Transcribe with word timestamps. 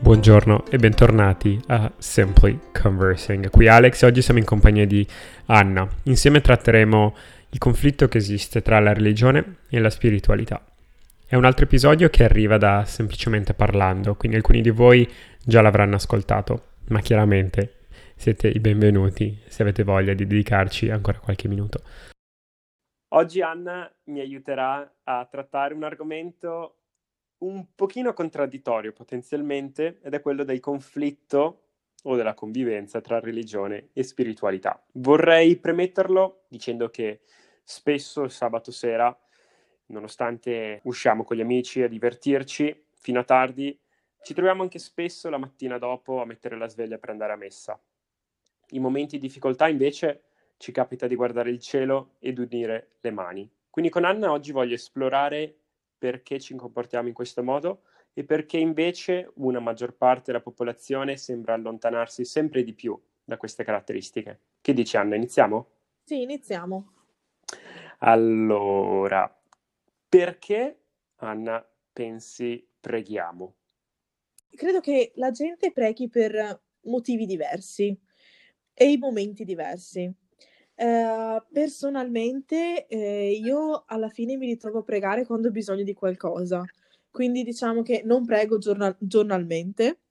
Buongiorno 0.00 0.66
e 0.70 0.78
bentornati 0.78 1.60
a 1.66 1.90
Simply 1.98 2.56
Conversing. 2.72 3.50
Qui 3.50 3.66
Alex 3.66 4.02
e 4.02 4.06
oggi 4.06 4.22
siamo 4.22 4.38
in 4.38 4.46
compagnia 4.46 4.86
di 4.86 5.04
Anna. 5.46 5.86
Insieme 6.04 6.40
tratteremo 6.40 7.16
il 7.50 7.58
conflitto 7.58 8.06
che 8.06 8.18
esiste 8.18 8.62
tra 8.62 8.78
la 8.78 8.92
religione 8.92 9.56
e 9.68 9.80
la 9.80 9.90
spiritualità. 9.90 10.64
È 11.26 11.34
un 11.34 11.44
altro 11.44 11.64
episodio 11.64 12.08
che 12.10 12.22
arriva 12.22 12.58
da 12.58 12.84
semplicemente 12.84 13.54
parlando, 13.54 14.14
quindi 14.14 14.36
alcuni 14.36 14.60
di 14.60 14.70
voi 14.70 15.06
già 15.44 15.60
l'avranno 15.60 15.96
ascoltato, 15.96 16.74
ma 16.88 17.00
chiaramente 17.00 17.86
siete 18.14 18.48
i 18.48 18.60
benvenuti 18.60 19.36
se 19.48 19.62
avete 19.62 19.82
voglia 19.82 20.14
di 20.14 20.26
dedicarci 20.26 20.90
ancora 20.90 21.18
qualche 21.18 21.48
minuto. 21.48 21.82
Oggi 23.14 23.42
Anna 23.42 23.92
mi 24.04 24.20
aiuterà 24.20 24.90
a 25.02 25.26
trattare 25.28 25.74
un 25.74 25.82
argomento 25.82 26.77
un 27.38 27.66
pochino 27.74 28.12
contraddittorio 28.12 28.92
potenzialmente 28.92 29.98
ed 30.02 30.14
è 30.14 30.20
quello 30.20 30.44
del 30.44 30.60
conflitto 30.60 31.62
o 32.04 32.16
della 32.16 32.34
convivenza 32.34 33.00
tra 33.00 33.20
religione 33.20 33.90
e 33.92 34.02
spiritualità. 34.02 34.84
Vorrei 34.92 35.56
premetterlo 35.56 36.44
dicendo 36.48 36.88
che 36.90 37.20
spesso 37.62 38.22
il 38.22 38.30
sabato 38.30 38.70
sera, 38.70 39.16
nonostante 39.86 40.80
usciamo 40.84 41.24
con 41.24 41.36
gli 41.36 41.40
amici 41.40 41.82
a 41.82 41.88
divertirci 41.88 42.86
fino 42.94 43.20
a 43.20 43.24
tardi, 43.24 43.78
ci 44.22 44.34
troviamo 44.34 44.62
anche 44.62 44.78
spesso 44.78 45.30
la 45.30 45.38
mattina 45.38 45.78
dopo 45.78 46.20
a 46.20 46.26
mettere 46.26 46.56
la 46.56 46.68
sveglia 46.68 46.98
per 46.98 47.10
andare 47.10 47.32
a 47.32 47.36
messa. 47.36 47.80
In 48.70 48.82
momenti 48.82 49.18
di 49.18 49.26
difficoltà 49.26 49.68
invece 49.68 50.24
ci 50.56 50.72
capita 50.72 51.06
di 51.06 51.14
guardare 51.14 51.50
il 51.50 51.60
cielo 51.60 52.16
ed 52.18 52.38
unire 52.38 52.96
le 53.00 53.10
mani. 53.10 53.50
Quindi 53.70 53.90
con 53.90 54.04
Anna 54.04 54.30
oggi 54.32 54.52
voglio 54.52 54.74
esplorare 54.74 55.56
perché 55.98 56.38
ci 56.38 56.54
comportiamo 56.54 57.08
in 57.08 57.14
questo 57.14 57.42
modo 57.42 57.82
e 58.12 58.24
perché 58.24 58.58
invece 58.58 59.30
una 59.34 59.60
maggior 59.60 59.94
parte 59.94 60.24
della 60.26 60.40
popolazione 60.40 61.16
sembra 61.16 61.54
allontanarsi 61.54 62.24
sempre 62.24 62.62
di 62.62 62.72
più 62.72 62.98
da 63.24 63.36
queste 63.36 63.64
caratteristiche. 63.64 64.40
Che 64.60 64.72
dici 64.72 64.96
Anna, 64.96 65.16
iniziamo? 65.16 65.70
Sì, 66.04 66.22
iniziamo. 66.22 66.92
Allora, 67.98 69.42
perché 70.08 70.80
Anna 71.16 71.66
pensi 71.92 72.66
preghiamo? 72.80 73.54
Credo 74.50 74.80
che 74.80 75.12
la 75.16 75.30
gente 75.30 75.72
preghi 75.72 76.08
per 76.08 76.62
motivi 76.82 77.26
diversi 77.26 77.96
e 78.72 78.90
in 78.90 78.98
momenti 78.98 79.44
diversi. 79.44 80.12
Ehm, 80.80 81.44
personalmente, 81.52 82.86
ehm, 82.86 83.32
io 83.44 83.82
alla 83.86 84.08
fine 84.08 84.36
mi 84.36 84.46
ritrovo 84.46 84.78
a 84.80 84.82
pregare 84.82 85.26
quando 85.26 85.48
ho 85.48 85.50
bisogno 85.50 85.82
di 85.82 85.92
qualcosa. 85.94 86.68
Quindi 87.10 87.42
diciamo 87.42 87.82
che 87.82 88.02
non 88.04 88.24
prego 88.24 88.58
giornal 88.58 88.96
giornalmente, 89.00 90.02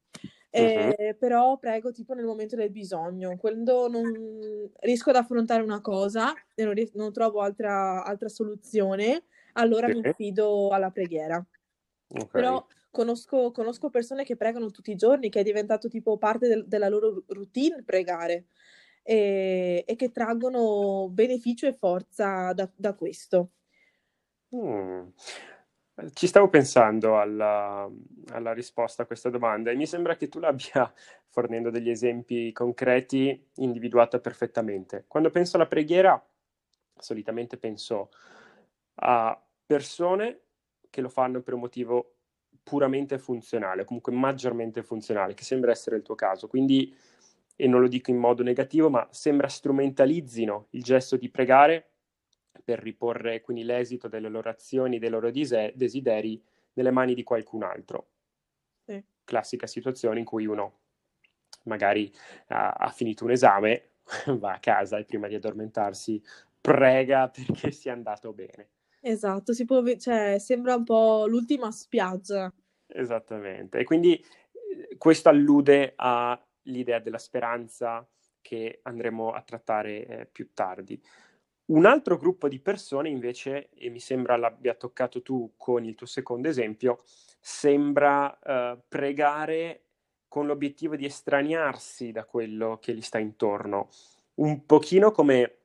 Mh-mh. 0.58 0.94
ehm, 0.98 1.16
però 1.18 1.58
prego 1.58 1.92
tipo 1.92 2.14
nel 2.14 2.26
momento 2.26 2.56
del 2.58 2.72
bisogno. 2.72 3.38
Quando 3.38 3.88
non 3.88 4.70
riesco 4.82 5.10
ad 5.12 5.16
affrontare 5.18 5.64
una 5.64 5.80
cosa 5.82 6.34
e 6.54 6.64
non 6.66 6.73
ries 6.73 6.92
non 6.94 7.14
trovo 7.14 7.40
altra 7.42 8.04
altra 8.04 8.28
soluzione, 8.28 9.23
allora 9.54 9.88
mi 9.90 10.00
Sì, 10.04 10.04
affido 10.04 10.70
alla 10.70 10.92
preghiera. 10.92 11.45
okay. 12.16 12.34
Però 12.34 12.66
conosco 12.92 13.52
conosco 13.52 13.90
persone 13.90 14.23
che 14.23 14.36
pregano 14.36 14.70
tutti 14.72 14.92
i 14.92 14.95
giorni, 14.95 15.30
che 15.30 15.40
è 15.42 15.44
diventato 15.44 15.88
tipo 15.88 16.18
parte 16.18 16.48
del 16.48 16.68
della 16.68 16.88
loro 16.90 17.23
routine 17.28 17.84
pregare, 17.84 18.45
ehm, 19.08 19.84
e 19.86 19.96
che 19.96 20.12
traggono 20.12 21.10
beneficio 21.10 21.68
e 21.68 21.74
forza 21.74 22.54
da 22.54 22.70
da 22.76 22.94
questo. 22.96 23.52
Ehm, 24.52 25.14
ci 26.14 26.28
stavo 26.28 26.50
pensando 26.50 27.20
alla 27.20 27.90
alla 28.32 28.54
risposta 28.54 29.04
a 29.04 29.06
questa 29.06 29.30
domanda 29.30 29.72
e 29.72 29.76
mi 29.76 29.88
sembra 29.88 30.16
che 30.16 30.28
tu 30.30 30.40
l'abbia, 30.40 30.92
fornendo 31.30 31.70
degli 31.70 31.90
esempi 31.90 32.52
concreti, 32.52 33.50
individuata 33.56 34.20
perfettamente. 34.20 35.06
Quando 35.08 35.30
penso 35.32 35.56
alla 35.56 35.67
preghiera, 35.67 36.22
solitamente 37.00 37.58
penso 37.58 38.10
a 38.96 39.42
persone 39.66 40.42
che 40.90 41.02
lo 41.02 41.10
fanno 41.10 41.42
per 41.42 41.54
un 41.54 41.62
motivo 41.62 42.16
puramente 42.64 43.17
funzionale, 43.17 43.82
o 43.84 43.86
comunque 43.86 44.12
maggiormente 44.12 44.84
funzionale, 44.84 45.34
che 45.34 45.44
sembra 45.44 45.72
essere 45.72 45.96
il 45.98 46.02
tuo 46.04 46.16
caso. 46.16 46.48
Quindi, 46.48 46.94
e 47.60 47.68
non 47.68 47.82
lo 47.82 47.88
dico 47.88 48.12
in 48.12 48.18
modo 48.18 48.44
negativo, 48.44 48.90
ma 48.90 49.06
sembra 49.12 49.48
strumentalizzino 49.48 50.68
il 50.70 50.84
gesto 50.84 51.18
di 51.18 51.30
pregare 51.30 51.90
per 52.64 52.80
riporre 52.80 53.42
quindi 53.42 53.64
l'esito 53.64 54.08
delle 54.08 54.30
loro 54.30 54.50
azioni, 54.50 55.00
dei 55.00 55.10
loro 55.10 55.32
dise- 55.32 55.73
desideri 55.76 56.42
nelle 56.73 56.92
mani 56.92 57.16
di 57.16 57.23
qualcun 57.23 57.64
altro. 57.64 58.10
Sì. 58.86 59.04
Classica 59.23 59.67
situazione 59.67 60.20
in 60.20 60.26
cui 60.26 60.46
uno 60.46 60.80
magari 61.64 62.12
ha, 62.50 62.73
ha 62.73 62.90
finito 62.90 63.23
un 63.23 63.32
esame, 63.32 63.90
va 64.38 64.54
a 64.54 64.60
casa 64.60 64.98
e 64.98 65.06
prima 65.06 65.28
di 65.28 65.36
addormentarsi 65.36 66.22
prega 66.62 67.28
perché 67.30 67.72
sia 67.72 67.94
andato 67.94 68.34
bene. 68.34 68.70
Esatto, 69.02 69.54
si 69.54 69.66
può 69.66 69.82
cioè 69.98 70.38
sembra 70.38 70.76
un 70.76 70.84
po' 70.84 71.26
l'ultima 71.28 71.72
spiaggia. 71.72 72.54
Esattamente. 72.88 73.80
E 73.80 73.84
quindi 73.84 74.16
eh, 74.16 74.98
questo 74.98 75.30
allude 75.30 75.94
all'idea 76.67 77.00
della 77.00 77.17
speranza 77.17 78.08
che 78.42 78.80
andremo 78.83 79.32
a 79.32 79.42
trattare 79.42 80.05
eh, 80.05 80.26
più 80.26 80.52
tardi. 80.54 81.02
Un 81.66 81.86
altro 81.86 82.17
gruppo 82.17 82.48
di 82.48 82.60
persone 82.60 83.10
invece, 83.10 83.70
e 83.72 83.89
mi 83.89 84.00
sembra 84.00 84.38
l'abbia 84.38 84.73
toccato 84.73 85.22
tu 85.22 85.54
con 85.58 85.83
il 85.83 85.95
tuo 85.95 86.05
secondo 86.05 86.48
esempio, 86.48 87.04
sembra 87.39 88.39
eh, 88.39 88.80
pregare 88.88 89.82
con 90.30 90.45
l'obiettivo 90.45 90.95
di 90.95 91.05
estraniarsi 91.05 92.11
da 92.11 92.26
quello 92.26 92.78
che 92.82 92.94
gli 92.94 93.02
sta 93.02 93.17
intorno, 93.17 93.89
un 94.36 94.66
pochino 94.66 95.11
come 95.11 95.55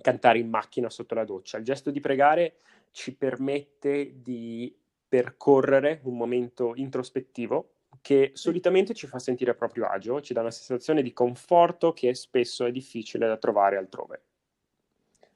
cantare 0.00 0.38
in 0.38 0.48
macchina 0.48 0.88
sotto 0.88 1.14
la 1.14 1.24
doccia. 1.24 1.58
Il 1.58 1.64
gesto 1.64 1.90
di 1.90 2.00
pregare 2.00 2.56
ci 2.92 3.14
permette 3.14 4.22
di 4.22 4.74
percorrere 5.08 6.00
un 6.04 6.16
momento 6.16 6.74
introspettivo 6.76 7.75
che 8.06 8.30
solitamente 8.34 8.94
ci 8.94 9.08
fa 9.08 9.18
sentire 9.18 9.50
a 9.50 9.54
proprio 9.54 9.86
agio, 9.88 10.20
ci 10.20 10.32
dà 10.32 10.40
una 10.40 10.52
sensazione 10.52 11.02
di 11.02 11.12
conforto 11.12 11.92
che 11.92 12.14
spesso 12.14 12.64
è 12.64 12.70
difficile 12.70 13.26
da 13.26 13.36
trovare 13.36 13.76
altrove. 13.78 14.22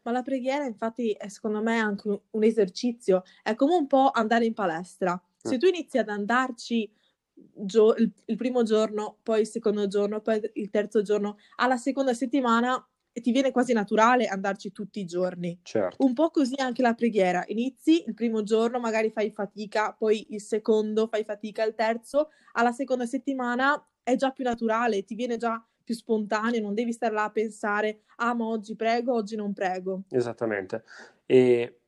Ma 0.03 0.13
la 0.13 0.23
preghiera 0.23 0.65
infatti 0.65 1.11
è 1.11 1.27
secondo 1.27 1.61
me 1.63 1.81
anche 1.81 2.21
un 2.31 2.45
esercizio, 2.45 3.25
è 3.43 3.57
come 3.57 3.75
un 3.75 3.89
po' 3.89 4.11
andare 4.13 4.45
in 4.45 4.55
palestra. 4.55 5.15
Mm, 5.15 5.51
Se 5.51 5.59
tu 5.59 5.67
inizi 5.67 5.99
ad 5.99 6.11
andarci 6.11 6.89
gio 7.33 7.97
il 7.97 8.37
primo 8.37 8.63
giorno, 8.63 9.19
poi 9.21 9.41
il 9.41 9.49
secondo 9.49 9.89
giorno, 9.89 10.21
poi 10.21 10.41
il 10.53 10.71
terzo 10.71 11.03
giorno, 11.03 11.39
alla 11.57 11.77
seconda 11.77 12.15
settimana 12.15 12.89
ti 13.13 13.31
viene 13.33 13.51
quasi 13.51 13.73
naturale 13.73 14.27
andarci 14.27 14.73
tutti 14.73 15.01
i 15.01 15.05
giorni. 15.05 15.59
certo, 15.65 15.99
Un 15.99 16.15
po' 16.15 16.31
così 16.31 16.55
anche 16.59 16.83
la 16.83 16.95
preghiera. 16.95 17.43
Inizi 17.49 18.05
il 18.07 18.15
primo 18.15 18.43
giorno, 18.43 18.79
magari 18.81 19.11
fai 19.11 19.31
fatica, 19.31 19.93
poi 19.93 20.33
il 20.35 20.41
secondo 20.41 21.07
fai 21.09 21.25
fatica, 21.25 21.65
il 21.65 21.75
terzo, 21.75 22.29
alla 22.53 22.73
seconda 22.73 23.07
settimana 23.07 23.85
è 24.03 24.17
già 24.17 24.31
più 24.31 24.45
naturale, 24.45 25.05
ti 25.05 25.15
viene 25.15 25.37
già 25.37 25.63
più 25.83 25.95
spontaneo, 25.95 26.61
non 26.61 26.75
devi 26.75 26.93
stare 26.93 27.13
là 27.15 27.25
a 27.25 27.31
pensare: 27.31 28.03
"Ah, 28.17 28.35
ma 28.35 28.47
oggi 28.47 28.77
prego, 28.77 29.13
oggi 29.15 29.37
non 29.37 29.53
prego". 29.53 30.05
esattamente. 30.09 30.85
E, 31.27 31.81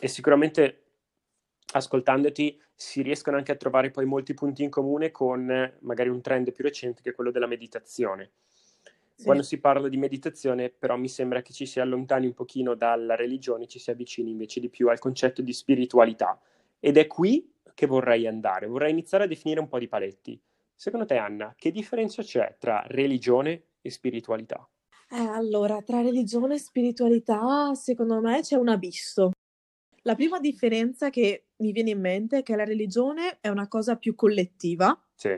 e 0.00 0.08
sicuramente 0.08 0.84
ascoltandoti 1.72 2.60
si 2.74 3.02
riescono 3.02 3.36
anche 3.36 3.52
a 3.52 3.56
trovare 3.56 3.90
poi 3.90 4.06
molti 4.06 4.34
punti 4.34 4.62
in 4.62 4.70
comune 4.70 5.10
con 5.10 5.76
magari 5.80 6.08
un 6.08 6.20
trend 6.20 6.52
più 6.52 6.64
recente 6.64 7.02
che 7.02 7.10
è 7.10 7.14
quello 7.14 7.30
della 7.30 7.46
meditazione. 7.46 8.32
Quando 9.22 9.42
Sì. 9.42 9.48
si 9.48 9.58
parla 9.60 9.88
di 9.88 9.96
meditazione, 9.98 10.70
però, 10.70 10.96
mi 10.96 11.08
sembra 11.08 11.42
che 11.42 11.52
ci 11.52 11.66
si 11.66 11.78
allontani 11.80 12.26
un 12.26 12.34
pochino 12.34 12.74
dalla 12.74 13.14
religione, 13.16 13.66
ci 13.66 13.78
si 13.78 13.90
avvicini 13.90 14.30
invece 14.30 14.60
di 14.60 14.70
più 14.70 14.88
al 14.88 14.98
concetto 14.98 15.42
di 15.42 15.52
spiritualità. 15.52 16.40
Ed 16.80 16.96
è 16.96 17.06
qui 17.06 17.52
che 17.74 17.86
vorrei 17.86 18.26
andare. 18.26 18.66
Vorrei 18.66 18.90
iniziare 18.90 19.24
a 19.24 19.26
definire 19.26 19.60
un 19.60 19.68
po' 19.68 19.78
di 19.78 19.88
paletti. 19.88 20.40
Secondo 20.74 21.04
te, 21.06 21.16
Anna, 21.16 21.54
che 21.56 21.70
differenza 21.70 22.22
c'è 22.22 22.56
tra 22.58 22.82
religione 22.86 23.64
e 23.82 23.90
spiritualità? 23.90 24.66
Eh, 25.12 25.16
allora, 25.18 25.82
tra 25.82 26.00
religione 26.02 26.54
e 26.54 26.58
spiritualità, 26.58 27.74
secondo 27.74 28.20
me 28.20 28.40
c'è 28.42 28.56
un 28.56 28.68
abisso. 28.68 29.30
La 30.02 30.14
prima 30.14 30.40
differenza 30.40 31.10
che 31.10 31.48
mi 31.58 31.72
viene 31.72 31.90
in 31.90 32.00
mente 32.00 32.38
è 32.38 32.42
che 32.42 32.56
la 32.56 32.64
religione 32.64 33.38
è 33.40 33.48
una 33.48 33.68
cosa 33.68 33.96
più 33.96 34.14
collettiva, 34.14 34.98
Sì, 35.18 35.28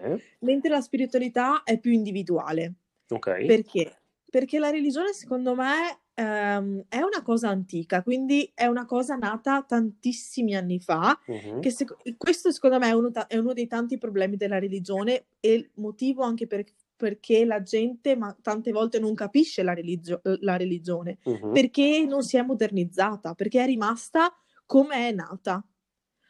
mentre 0.41 0.71
la 0.71 0.81
spiritualità 0.83 1.63
è 1.65 1.79
più 1.81 1.93
individuale. 1.93 2.75
Ok. 3.13 3.29
Perché? 3.45 3.97
Perché 4.31 4.59
la 4.59 4.71
religione 4.71 5.13
secondo 5.13 5.55
me, 5.55 6.01
ehm, 6.15 6.85
è 6.89 6.99
una 6.99 7.23
cosa 7.23 7.49
antica, 7.49 8.03
quindi 8.03 8.51
è 8.55 8.67
una 8.67 8.87
cosa 8.87 9.17
nata 9.17 9.63
tantissimi 9.63 10.55
anni 10.57 10.81
fa, 10.81 11.19
Mhm, 11.27 11.61
che 11.61 11.71
seco 11.71 11.99
e 12.03 12.17
questo 12.17 12.51
secondo 12.51 12.79
me 12.79 12.89
è 12.89 12.93
uno 12.93 13.11
ta 13.11 13.27
è 13.27 13.37
uno 13.37 13.53
dei 13.53 13.67
tanti 13.67 13.99
problemi 13.99 14.37
della 14.37 14.59
religione 14.59 15.27
e 15.41 15.53
il 15.55 15.71
motivo 15.75 16.23
anche 16.23 16.47
per 16.47 16.65
perché 16.97 17.45
la 17.45 17.63
gente 17.63 18.15
ma 18.17 18.35
tante 18.41 18.71
volte 18.71 19.01
non 19.01 19.15
capisce 19.15 19.63
la 19.65 19.75
religio 19.75 20.21
uhm, 20.25 20.39
la 20.41 20.57
religione, 20.57 21.19
mhm, 21.25 21.51
perché 21.51 22.05
non 22.09 22.23
si 22.23 22.37
è 22.37 22.43
modernizzata, 22.43 23.35
perché 23.35 23.63
è 23.63 23.67
rimasta 23.67 24.33
come 24.67 25.09
è 25.09 25.13
nata. 25.13 25.67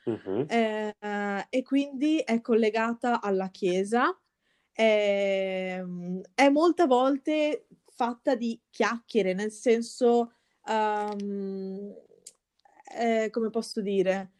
uh-huh. 0.06 0.48
eh, 0.48 0.94
e 1.48 1.62
quindi 1.62 2.18
è 2.18 2.40
collegata 2.40 3.20
alla 3.20 3.48
Chiesa, 3.50 4.16
è, 4.72 5.76
ehm, 5.78 6.20
è 6.34 6.48
molte 6.48 6.86
volte 6.86 7.66
fatta 7.94 8.34
di 8.34 8.58
chiacchiere, 8.70 9.34
nel 9.34 9.52
senso, 9.52 10.32
um, 10.66 11.94
eh, 12.98 13.30
come 13.30 13.50
posso 13.50 13.80
dire, 13.80 14.32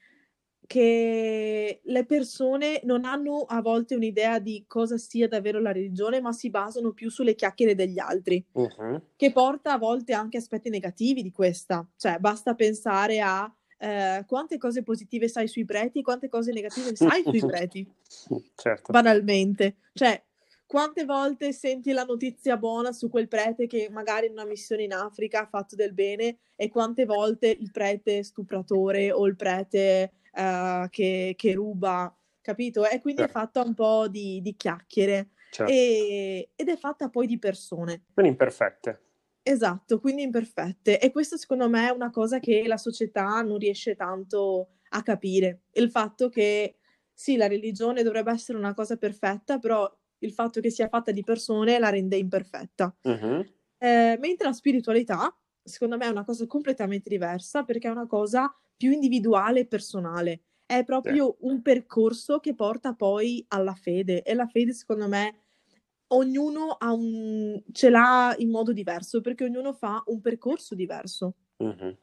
che 0.67 1.81
le 1.85 2.07
persone 2.07 2.81
non 2.85 3.05
hanno 3.05 3.43
a 3.43 3.61
volte 3.61 3.95
un'idea 3.95 4.39
di 4.39 4.65
cosa 4.67 4.97
sia 4.97 5.29
davvero 5.29 5.61
la 5.61 5.71
religione, 5.71 6.21
ma 6.21 6.33
si 6.33 6.49
basano 6.49 6.93
più 6.93 7.11
sulle 7.11 7.35
chiacchiere 7.35 7.75
degli 7.75 7.99
altri, 7.99 8.43
uh-huh. 8.53 9.01
che 9.17 9.33
porta 9.33 9.73
a 9.73 9.79
volte 9.79 10.15
anche 10.15 10.39
aspetti 10.39 10.71
negativi 10.71 11.23
di 11.23 11.31
questa. 11.31 11.87
Cioè, 11.97 12.19
basta 12.19 12.55
pensare 12.55 13.21
a 13.21 13.55
eh, 13.83 14.25
quante 14.29 14.59
cose 14.59 14.85
positive 14.85 15.27
sai 15.27 15.49
sui 15.49 15.65
preti 15.65 15.99
e 15.99 16.03
quante 16.03 16.29
cose 16.29 16.53
negative 16.53 16.95
sai 16.95 17.25
sui 17.25 17.41
preti. 17.45 17.85
Certo. 18.55 18.93
Banalmente. 18.93 19.79
Cioè, 19.93 20.23
quante 20.67 21.05
volte 21.05 21.53
senti 21.53 21.91
la 21.91 22.05
notizia 22.05 22.57
buona 22.57 22.93
su 22.93 23.11
quel 23.11 23.27
prete 23.27 23.67
che 23.67 23.89
magari 23.91 24.27
in 24.27 24.33
una 24.33 24.45
missione 24.45 24.85
in 24.85 24.93
Africa 24.93 25.41
ha 25.41 25.47
fatto 25.47 25.75
del 25.75 25.95
bene 25.95 26.39
e 26.55 26.69
quante 26.69 27.07
volte 27.07 27.49
il 27.49 27.73
prete 27.73 28.23
stupratore 28.23 29.11
o 29.11 29.27
il 29.27 29.35
prete 29.35 30.13
uh, 30.33 30.89
che, 30.89 31.35
che, 31.37 31.53
ruba, 31.53 32.17
capito? 32.41 32.89
E 32.89 33.01
quindi 33.01 33.23
certo. 33.23 33.37
è 33.37 33.41
fatta 33.41 33.63
un 33.63 33.75
po' 33.75 34.07
di, 34.07 34.41
di 34.43 34.55
chiacchiere 34.55 35.31
certo. 35.51 35.73
e, 35.73 36.51
ed 36.55 36.69
è 36.69 36.77
fatta 36.77 37.09
poi 37.09 37.27
di 37.27 37.39
persone. 37.41 38.05
Quindi 38.15 38.31
imperfette. 38.31 39.01
Esatto, 39.45 39.99
quindi 39.99 40.23
imperfette. 40.23 41.01
E 41.01 41.11
questo 41.11 41.37
secondo 41.37 41.69
me 41.69 41.89
è 41.89 41.91
una 41.91 42.11
cosa 42.11 42.39
che 42.39 42.65
la 42.67 42.77
società 42.77 43.43
non 43.43 43.59
riesce 43.59 43.97
tanto 43.97 44.69
a 44.91 45.03
capire. 45.03 45.63
Il 45.73 45.91
fatto 45.91 46.29
che 46.29 46.77
sì, 47.13 47.37
la 47.37 47.49
religione 47.49 48.03
dovrebbe 48.03 48.31
essere 48.31 48.57
una 48.59 48.75
cosa 48.75 48.97
perfetta, 48.97 49.59
però 49.59 49.91
il 50.19 50.33
fatto 50.33 50.61
che 50.61 50.71
sia 50.71 50.89
fatta 50.89 51.11
di 51.11 51.25
persone 51.25 51.79
la 51.79 51.91
rende 51.91 52.17
imperfetta. 52.17 52.97
Uh-huh. 53.03 53.45
Eh, 53.79 54.17
mentre 54.21 54.47
la 54.47 54.53
spiritualità, 54.53 55.37
secondo 55.63 55.97
me, 55.97 56.07
è 56.07 56.11
una 56.11 56.25
cosa 56.25 56.47
completamente 56.47 57.09
diversa 57.09 57.65
perché 57.65 57.89
è 57.89 57.91
una 57.91 58.07
cosa 58.07 58.55
più 58.77 58.93
individuale 58.93 59.61
e 59.61 59.67
personale. 59.67 60.43
È 60.65 60.85
proprio 60.85 61.37
sì. 61.39 61.47
un 61.47 61.63
percorso 61.63 62.39
che 62.39 62.55
porta 62.55 62.95
poi 62.95 63.45
alla 63.49 63.75
fede 63.75 64.23
e 64.23 64.35
la 64.35 64.47
fede, 64.47 64.73
secondo 64.73 65.09
me, 65.09 65.42
ognuno 66.15 66.77
un... 66.81 67.63
ce 67.73 67.91
l'ha 67.91 68.35
in 68.39 68.51
modo 68.51 68.73
diverso 68.73 69.21
perché 69.21 69.45
ognuno 69.45 69.73
fa 69.73 70.03
un 70.07 70.21
percorso 70.21 70.75
diverso. 70.75 71.37
Uh-huh. 71.57 71.97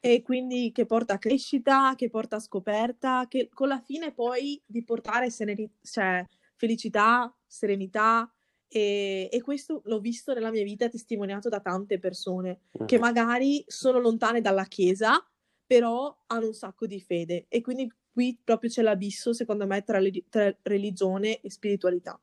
E 0.00 0.22
quindi 0.22 0.72
che 0.72 0.86
porta 0.86 1.14
a 1.14 1.18
crescita, 1.18 1.94
che 1.94 2.08
porta 2.08 2.36
a 2.36 2.40
scoperta, 2.40 3.26
che 3.28 3.50
con 3.52 3.68
la 3.68 3.80
fine 3.80 4.12
poi 4.12 4.60
di 4.64 4.82
portare 4.82 5.30
seneri- 5.30 5.70
cioè, 5.82 6.24
felicità, 6.56 7.34
serenità 7.46 8.30
e, 8.66 9.28
e, 9.30 9.42
questo 9.42 9.82
l'ho 9.84 9.98
visto 9.98 10.32
nella 10.32 10.50
mia 10.50 10.62
vita 10.62 10.88
testimoniato 10.88 11.48
da 11.48 11.60
tante 11.60 11.98
persone 11.98 12.60
uh-huh. 12.70 12.86
che 12.86 12.98
magari 12.98 13.64
sono 13.66 13.98
lontane 13.98 14.40
dalla 14.40 14.64
Chiesa, 14.64 15.22
però 15.66 16.16
hanno 16.26 16.46
un 16.46 16.54
sacco 16.54 16.86
di 16.86 17.00
fede 17.00 17.46
e 17.48 17.60
quindi 17.60 17.92
qui 18.12 18.38
proprio 18.42 18.70
c'è 18.70 18.82
l'abisso 18.82 19.32
secondo 19.32 19.66
me 19.66 19.82
tra, 19.82 19.98
le, 19.98 20.10
tra 20.28 20.54
religione 20.62 21.40
e 21.40 21.50
spiritualità. 21.50 22.20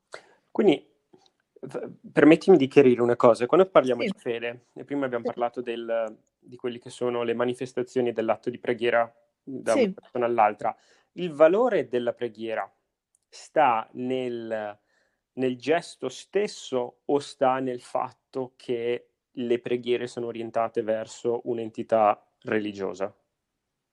Quindi 0.50 0.96
permettimi 2.12 2.58
di 2.58 2.68
chiarire 2.68 3.02
una 3.02 3.16
cosa, 3.16 3.46
quando 3.46 3.70
parliamo 3.70 4.02
sì. 4.02 4.08
di 4.08 4.18
fede, 4.18 4.68
e 4.74 4.84
prima 4.84 5.06
abbiamo 5.06 5.26
sì. 5.26 5.32
parlato 5.32 5.62
del, 5.62 6.18
di 6.40 6.56
quelle 6.56 6.80
che 6.80 6.90
sono 6.90 7.24
le 7.24 7.34
manifestazioni 7.34 8.12
dell'atto 8.12 8.50
di 8.50 8.60
preghiera 8.60 9.12
da 9.44 9.74
sì. 9.74 9.84
una 9.84 9.94
persona 9.94 10.26
all'altra, 10.26 10.76
il 11.14 11.32
valore 11.32 11.88
della 11.88 12.14
preghiera 12.14 12.72
sta 13.30 13.88
nel 13.94 14.80
nel 15.38 15.58
gesto 15.58 16.10
stesso 16.10 17.00
o 17.06 17.20
sta 17.20 17.60
nel 17.60 17.82
fatto 17.82 18.54
che 18.56 19.10
le 19.32 19.60
preghiere 19.60 20.08
sono 20.08 20.28
orientate 20.28 20.82
verso 20.82 21.42
un'entità 21.46 22.28
religiosa? 22.42 23.16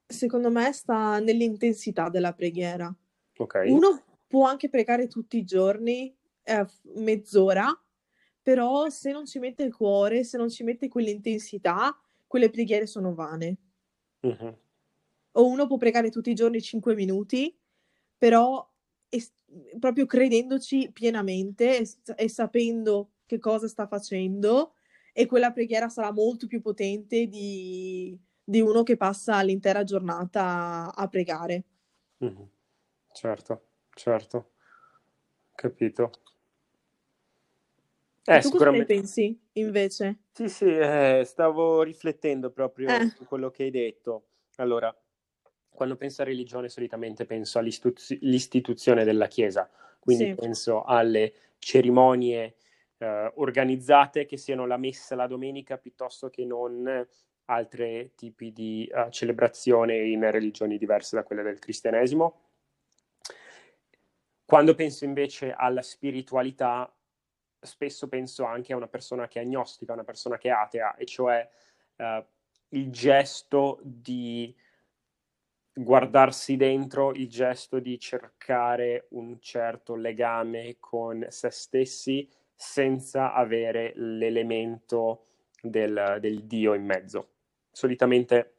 Secondo 0.07 0.51
me 0.51 0.73
sta 0.73 1.19
nell'intensità 1.19 2.09
della 2.09 2.33
preghiera. 2.33 2.95
Okay. 3.37 3.71
Uno 3.71 4.03
può 4.27 4.47
anche 4.47 4.69
pregare 4.69 5.07
tutti 5.07 5.37
i 5.39 5.45
giorni, 5.45 6.15
eh, 6.45 6.67
mezz'ora, 6.97 7.67
però 8.43 8.89
se 8.91 9.11
non 9.11 9.27
ci 9.27 9.39
mette 9.39 9.65
il 9.65 9.75
cuore, 9.75 10.23
se 10.23 10.37
non 10.37 10.49
ci 10.49 10.63
mette 10.63 10.89
quell'intensità, 10.89 11.99
quelle 12.27 12.51
preghiere 12.51 12.87
sono 12.87 13.15
vane. 13.15 13.57
Uh-huh. 14.21 14.59
O 15.33 15.47
uno 15.47 15.67
può 15.67 15.77
pregare 15.77 16.11
tutti 16.11 16.31
i 16.31 16.35
giorni 16.35 16.61
5 16.61 16.95
minuti, 16.95 17.57
però 18.17 18.71
est- 19.09 19.35
proprio 19.79 20.07
credendoci 20.07 20.91
pienamente 20.93 21.79
e, 21.79 21.89
e 22.17 22.29
sapendo 22.29 23.13
che 23.27 23.39
cosa 23.39 23.69
sta 23.69 23.87
facendo 23.87 24.75
e 25.13 25.27
quella 25.27 25.53
preghiera 25.53 25.89
sarà 25.89 26.13
molto 26.13 26.47
più 26.47 26.61
potente 26.61 27.27
di, 27.27 28.19
di 28.43 28.61
uno 28.61 28.83
che 28.83 28.97
passa 28.97 29.41
l'intera 29.43 29.85
giornata 29.85 30.93
a 30.95 31.09
pregare. 31.09 31.65
Mm-hmm. 32.25 32.45
Certo, 33.13 33.69
certo, 33.95 34.51
capito. 35.55 36.11
Eh, 38.27 38.41
tu 38.41 38.51
cosa 38.51 38.71
ne 38.71 38.85
pensi 38.85 39.39
invece? 39.53 40.21
Sì, 40.33 40.49
sì, 40.49 40.65
eh, 40.65 41.23
stavo 41.27 41.83
riflettendo 41.83 42.51
proprio 42.51 42.89
eh. 42.89 43.09
su 43.15 43.27
quello 43.27 43.51
che 43.51 43.65
hai 43.65 43.71
detto. 43.71 44.29
Allora, 44.57 44.95
quando 45.69 45.97
penso 45.97 46.23
a 46.23 46.25
religione 46.25 46.69
solitamente 46.69 47.27
penso 47.27 47.59
all'istituzione 47.59 49.05
della 49.05 49.27
Chiesa, 49.27 49.69
quindi 49.99 50.27
sì. 50.27 50.35
penso 50.35 50.85
alle 50.85 51.35
cerimonie 51.59 52.57
eh, 52.99 53.33
organizzate 53.35 54.25
che 54.25 54.37
siano 54.37 54.67
la 54.67 54.77
messa 54.77 55.15
la 55.15 55.27
domenica 55.27 55.77
piuttosto 55.77 56.31
che 56.31 56.45
non 56.45 57.07
altri 57.47 58.13
tipi 58.15 58.53
di 58.53 58.91
uh, 58.91 59.11
celebrazione 59.11 59.99
in 59.99 60.31
religioni 60.31 60.79
diverse 60.79 61.17
da 61.17 61.23
quelle 61.25 61.43
del 61.43 61.59
cristianesimo. 61.59 62.41
Quando 64.47 64.75
penso 64.75 65.05
invece 65.05 65.53
alla 65.53 65.83
spiritualità, 65.83 66.91
spesso 67.65 68.09
penso 68.09 68.45
anche 68.45 68.73
a 68.73 68.77
una 68.77 68.89
persona 68.89 69.29
che 69.29 69.41
è 69.41 69.45
agnostica, 69.45 69.93
una 69.93 70.05
persona 70.05 70.39
che 70.39 70.49
è 70.49 70.53
atea, 70.53 70.95
e 70.97 71.05
cioè 71.05 71.49
uh, 71.97 72.25
il 72.69 72.91
gesto 72.91 73.81
di 73.83 74.55
guardarsi 75.77 76.57
dentro 76.57 77.13
il 77.13 77.29
gesto 77.29 77.81
di 77.81 77.99
cercare 77.99 79.07
un 79.11 79.41
certo 79.41 79.97
legame 79.97 80.77
con 80.79 81.27
se 81.31 81.51
stessi 81.51 82.31
senza 82.55 83.33
avere 83.33 83.93
l'elemento 83.97 85.27
del, 85.61 86.19
del 86.21 86.45
Dio 86.45 86.75
in 86.75 86.85
mezzo. 86.85 87.31
Solitamente 87.73 88.53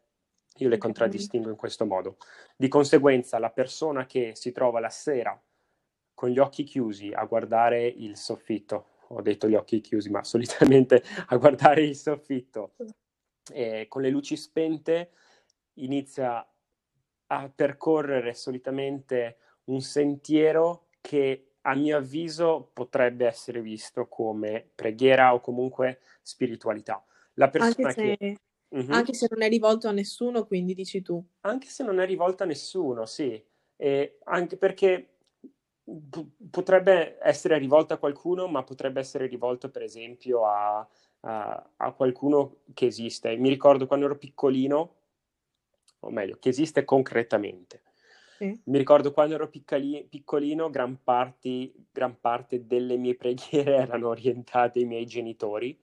io 0.58 0.70
le 0.70 0.78
contraddistingo 0.78 1.50
in 1.50 1.56
questo 1.56 1.86
modo. 1.86 2.18
Di 2.56 2.68
conseguenza, 2.68 3.40
la 3.40 3.50
persona 3.50 4.06
che 4.06 4.34
si 4.36 4.52
trova 4.52 4.80
la 4.80 4.90
sera 4.90 5.40
con 6.14 6.30
gli 6.30 6.40
occhi 6.40 6.64
chiusi 6.64 7.12
a 7.14 7.26
guardare 7.26 7.86
il 7.86 8.16
soffitto, 8.16 8.88
ho 9.10 9.22
detto 9.22 9.48
gli 9.48 9.56
occhi 9.56 9.82
chiusi, 9.82 10.10
ma 10.10 10.24
solitamente 10.26 11.04
a 11.28 11.38
guardare 11.38 11.84
il 11.84 11.96
soffitto, 11.96 12.76
e 13.52 13.86
con 13.88 14.02
le 14.02 14.10
luci 14.10 14.36
spente, 14.36 15.12
inizia 15.76 16.48
a 17.28 17.52
percorrere 17.54 18.34
solitamente 18.34 19.38
un 19.66 19.82
sentiero 19.82 20.88
che 21.02 21.56
a 21.62 21.76
mio 21.76 21.98
avviso 21.98 22.70
potrebbe 22.74 23.26
essere 23.26 23.62
visto 23.62 24.08
come 24.08 24.70
preghiera 24.74 25.34
o 25.34 25.42
comunque 25.42 26.02
spiritualità. 26.22 27.04
La 27.34 27.50
persona 27.50 27.88
anche 27.88 28.02
se, 28.02 28.18
che... 28.18 28.38
uh-huh. 28.70 28.92
anche 28.92 29.14
se 29.14 29.28
non 29.30 29.42
è 29.42 29.50
rivolto 29.50 29.88
a 29.88 29.92
nessuno, 29.92 30.46
quindi 30.46 30.74
dici 30.76 31.02
tu. 31.02 31.24
Anche 31.42 31.68
se 31.68 31.84
non 31.84 32.00
è 32.00 32.06
rivolto 32.06 32.44
a 32.44 32.46
nessuno, 32.46 33.06
sì. 33.06 33.44
E 33.76 34.20
anche 34.26 34.58
perché 34.58 35.15
potrebbe 36.50 37.18
essere 37.22 37.58
rivolto 37.58 37.94
a 37.94 37.98
qualcuno, 37.98 38.48
ma 38.48 38.64
potrebbe 38.64 39.00
essere 39.00 39.28
rivolto 39.28 39.70
per 39.70 39.84
esempio 39.84 40.46
a, 40.46 40.88
a, 41.22 41.70
a 41.78 41.92
qualcuno 41.92 42.58
che 42.74 42.88
esiste. 42.88 43.36
Mi 43.36 43.50
ricordo 43.50 43.86
quando 43.86 44.06
ero 44.06 44.18
piccolino, 44.18 44.96
o 46.00 46.10
meglio, 46.10 46.38
che 46.40 46.50
esiste 46.50 46.84
concretamente. 46.84 47.84
Sì. 48.38 48.62
Mi 48.66 48.78
ricordo 48.78 49.14
quando 49.14 49.36
ero 49.36 49.48
piccoli, 49.48 50.06
piccolino, 50.10 50.70
gran, 50.70 51.02
parti, 51.04 51.74
gran, 51.92 52.20
parte 52.20 52.66
delle 52.66 52.98
mie 52.98 53.16
preghiere 53.16 53.76
erano 53.78 54.10
orientate 54.10 54.80
ai 54.80 54.86
miei 54.86 55.06
genitori. 55.06 55.80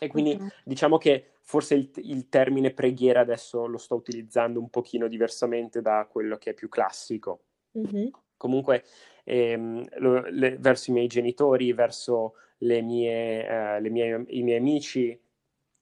E 0.00 0.06
quindi 0.08 0.32
okay. 0.32 0.48
diciamo 0.64 0.96
che 0.96 1.32
forse 1.42 1.74
il, 1.74 1.90
il, 1.96 2.28
termine 2.28 2.72
preghiera 2.72 3.20
adesso 3.20 3.66
lo 3.66 3.78
sto 3.78 3.96
utilizzando 3.96 4.60
un 4.60 4.68
pochino 4.68 5.08
diversamente 5.08 5.80
da 5.80 6.06
quello 6.10 6.38
che 6.38 6.50
è 6.50 6.54
più 6.54 6.68
classico. 6.68 7.44
Mm-hmm. 7.76 8.08
Comunque, 8.38 8.84
ehm, 9.24 9.86
lo, 9.98 10.22
le, 10.30 10.56
verso 10.58 10.90
i 10.90 10.94
miei 10.94 11.08
genitori, 11.08 11.74
verso 11.74 12.36
le 12.58 12.80
mie, 12.80 13.46
eh, 13.46 13.80
le 13.80 13.90
mie, 13.90 14.24
i 14.28 14.42
miei 14.42 14.58
amici, 14.58 15.20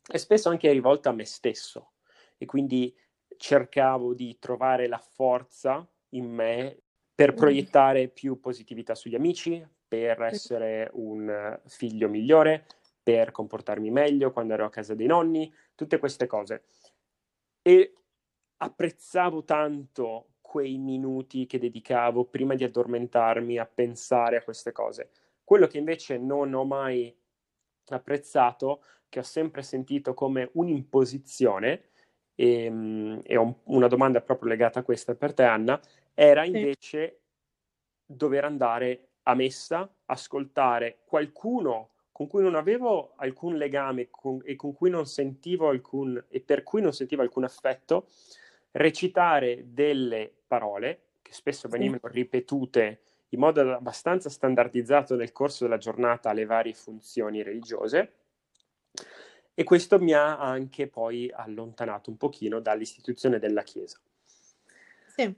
e 0.09 0.19
spesso 0.19 0.49
anche 0.49 0.73
rivolta 0.73 1.11
a 1.11 1.13
me 1.13 1.25
stesso. 1.25 1.93
E 2.37 2.47
quindi 2.47 2.93
cercavo 3.37 4.15
di 4.15 4.37
trovare 4.41 4.89
la 4.89 4.99
forza 4.99 5.89
in 6.11 6.27
me 6.27 6.81
per 7.15 7.35
proiettare 7.35 8.09
più 8.09 8.41
positività 8.41 8.95
sugli 8.95 9.15
amici, 9.15 9.67
per 9.89 10.21
essere 10.23 10.91
un 10.95 11.59
figlio 11.67 12.09
migliore, 12.09 12.67
per 13.03 13.31
comportarmi 13.31 13.91
meglio 13.91 14.33
quando 14.33 14.55
ero 14.55 14.67
a 14.67 14.71
casa 14.71 14.95
dei 14.95 15.07
nonni, 15.07 15.53
tutte 15.75 15.99
queste 15.99 16.27
cose. 16.27 16.65
E 17.63 17.95
apprezzavo 18.59 19.45
tanto 19.45 20.35
quei 20.47 20.79
minuti 20.79 21.45
che 21.47 21.59
dedicavo 21.59 22.25
prima 22.25 22.55
di 22.55 22.63
addormentarmi 22.63 23.59
a 23.59 23.67
pensare 23.67 24.37
a 24.37 24.43
queste 24.45 24.71
cose. 24.71 25.11
Quello 25.43 25.67
che 25.67 25.79
invece 25.79 26.19
non 26.19 26.55
ho 26.55 26.65
mai 26.65 27.13
apprezzato, 27.89 28.83
che 29.09 29.19
ho 29.19 29.25
sempre 29.25 29.63
sentito 29.63 30.15
come 30.15 30.51
un'imposizione, 30.53 31.89
e, 32.37 32.65
ehm, 32.65 33.21
e 33.25 33.37
ho 33.37 33.61
una 33.65 33.89
domanda 33.89 34.21
proprio 34.21 34.49
legata 34.49 34.81
a 34.81 34.83
questa 34.85 35.17
per 35.17 35.35
te, 35.35 35.43
Anna, 35.43 35.81
era 36.15 36.45
invece 36.45 37.09
sì. 37.09 38.15
dover 38.15 38.45
andare 38.45 39.09
a 39.25 39.35
messa, 39.35 39.93
ascoltare 40.05 41.01
qualcuno 41.05 41.91
con 42.13 42.29
cui 42.29 42.43
non 42.43 42.55
avevo 42.55 43.15
alcun 43.17 43.57
legame 43.57 44.09
con, 44.11 44.41
e 44.45 44.55
con 44.55 44.73
cui 44.73 44.91
non 44.91 45.07
sentivo 45.07 45.69
alcun 45.69 46.25
e 46.29 46.41
per 46.41 46.63
cui 46.63 46.81
non 46.81 46.93
sentivo 46.93 47.23
alcun 47.23 47.45
affetto, 47.45 48.07
recitare 48.77 49.65
delle 49.73 50.33
parole 50.47 51.01
che 51.23 51.33
spesso 51.33 51.69
venivano 51.69 52.01
ripetute 52.05 53.01
in 53.31 53.41
modo 53.41 53.75
abbastanza 53.75 54.29
standardizzato 54.29 55.17
nel 55.17 55.33
corso 55.33 55.65
della 55.65 55.79
giornata 55.79 56.31
alle 56.31 56.45
varie 56.45 56.75
funzioni 56.75 57.43
religiose 57.43 58.13
e 59.55 59.65
questo 59.65 59.99
mi 59.99 60.13
ha 60.13 60.39
anche 60.39 60.87
poi 60.89 61.31
allontanato 61.35 62.11
un 62.11 62.19
pochino 62.19 62.61
dall'istituzione 62.61 63.39
della 63.39 63.63
Chiesa. 63.63 63.99
Sì. 65.17 65.35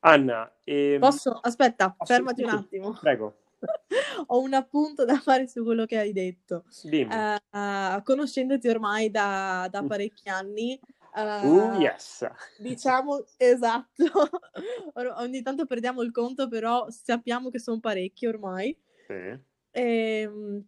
Anna, 0.00 0.50
ehm... 0.64 1.00
posso? 1.00 1.38
Aspetta, 1.42 1.94
fermati 2.04 2.42
un 2.42 2.48
attimo. 2.48 2.98
Prego. 2.98 3.36
Ho 4.28 4.40
un 4.40 4.54
appunto 4.54 5.04
da 5.04 5.18
fare 5.18 5.46
su 5.46 5.62
quello 5.62 5.84
che 5.84 5.98
hai 5.98 6.12
detto. 6.12 6.64
Dimmi. 6.82 7.14
Uh, 7.14 8.02
conoscendoti 8.02 8.68
ormai 8.68 9.10
da, 9.10 9.68
da 9.70 9.82
parecchi 9.82 10.30
anni, 10.30 10.80
Uh, 11.16 11.46
uh, 11.46 11.80
yes. 11.80 12.26
Diciamo 12.58 13.24
esatto. 13.36 14.04
Ogni 15.18 15.42
tanto 15.42 15.64
perdiamo 15.64 16.02
il 16.02 16.10
conto, 16.10 16.48
però 16.48 16.86
sappiamo 16.90 17.50
che 17.50 17.60
sono 17.60 17.78
parecchi 17.78 18.26
ormai. 18.26 18.76
Sì. 19.06 19.38
E, 19.70 20.20
ehm, 20.20 20.64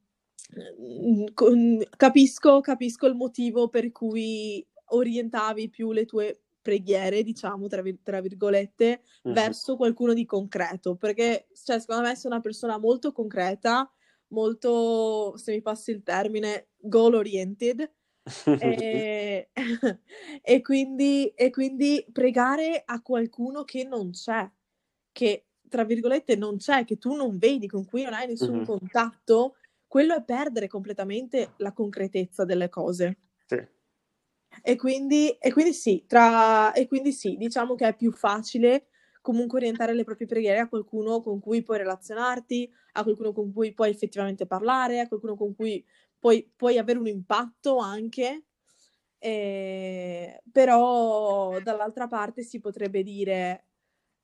capisco, 1.96 2.60
capisco 2.60 3.06
il 3.06 3.16
motivo 3.16 3.68
per 3.68 3.90
cui 3.90 4.64
orientavi 4.86 5.68
più 5.68 5.90
le 5.90 6.04
tue 6.04 6.42
preghiere, 6.62 7.22
diciamo, 7.22 7.66
tra, 7.66 7.82
vir- 7.82 8.02
tra 8.02 8.20
virgolette, 8.20 9.02
uh-huh. 9.22 9.32
verso 9.32 9.76
qualcuno 9.76 10.12
di 10.12 10.24
concreto, 10.24 10.96
perché 10.96 11.48
cioè, 11.64 11.78
secondo 11.78 12.02
me 12.02 12.16
sei 12.16 12.30
una 12.30 12.40
persona 12.40 12.78
molto 12.78 13.12
concreta, 13.12 13.88
molto, 14.28 15.36
se 15.36 15.52
mi 15.52 15.62
passi 15.62 15.92
il 15.92 16.02
termine, 16.02 16.70
goal 16.78 17.14
oriented, 17.14 17.88
e, 18.44 19.50
e, 20.42 20.60
quindi, 20.62 21.28
e 21.28 21.50
quindi 21.50 22.04
pregare 22.12 22.82
a 22.84 23.00
qualcuno 23.00 23.64
che 23.64 23.84
non 23.84 24.10
c'è, 24.10 24.50
che 25.12 25.46
tra 25.68 25.84
virgolette 25.84 26.36
non 26.36 26.56
c'è, 26.56 26.84
che 26.84 26.98
tu 26.98 27.14
non 27.14 27.38
vedi, 27.38 27.66
con 27.66 27.84
cui 27.84 28.02
non 28.02 28.14
hai 28.14 28.26
nessun 28.26 28.58
uh-huh. 28.58 28.64
contatto, 28.64 29.56
quello 29.86 30.14
è 30.14 30.22
perdere 30.22 30.66
completamente 30.66 31.54
la 31.58 31.72
concretezza 31.72 32.44
delle 32.44 32.68
cose. 32.68 33.18
Sì. 33.46 33.64
E 34.62 34.76
quindi, 34.76 35.30
e 35.30 35.52
quindi 35.52 35.72
sì, 35.72 36.04
tra, 36.06 36.72
e 36.72 36.86
quindi 36.86 37.12
sì, 37.12 37.36
diciamo 37.36 37.74
che 37.74 37.88
è 37.88 37.96
più 37.96 38.10
facile 38.10 38.88
comunque 39.20 39.58
orientare 39.58 39.92
le 39.92 40.04
proprie 40.04 40.28
preghiere 40.28 40.60
a 40.60 40.68
qualcuno 40.68 41.20
con 41.20 41.40
cui 41.40 41.64
puoi 41.64 41.78
relazionarti, 41.78 42.70
a 42.92 43.02
qualcuno 43.02 43.32
con 43.32 43.52
cui 43.52 43.74
puoi 43.74 43.90
effettivamente 43.90 44.46
parlare, 44.46 45.00
a 45.00 45.08
qualcuno 45.08 45.34
con 45.34 45.52
cui 45.56 45.84
puoi, 46.18 46.50
puoi 46.54 46.78
avere 46.78 46.98
un 46.98 47.06
impatto 47.06 47.78
anche, 47.78 48.44
eh, 49.18 50.42
però 50.52 51.58
dall'altra 51.60 52.06
parte 52.06 52.42
si 52.42 52.60
potrebbe 52.60 53.02
dire 53.02 53.64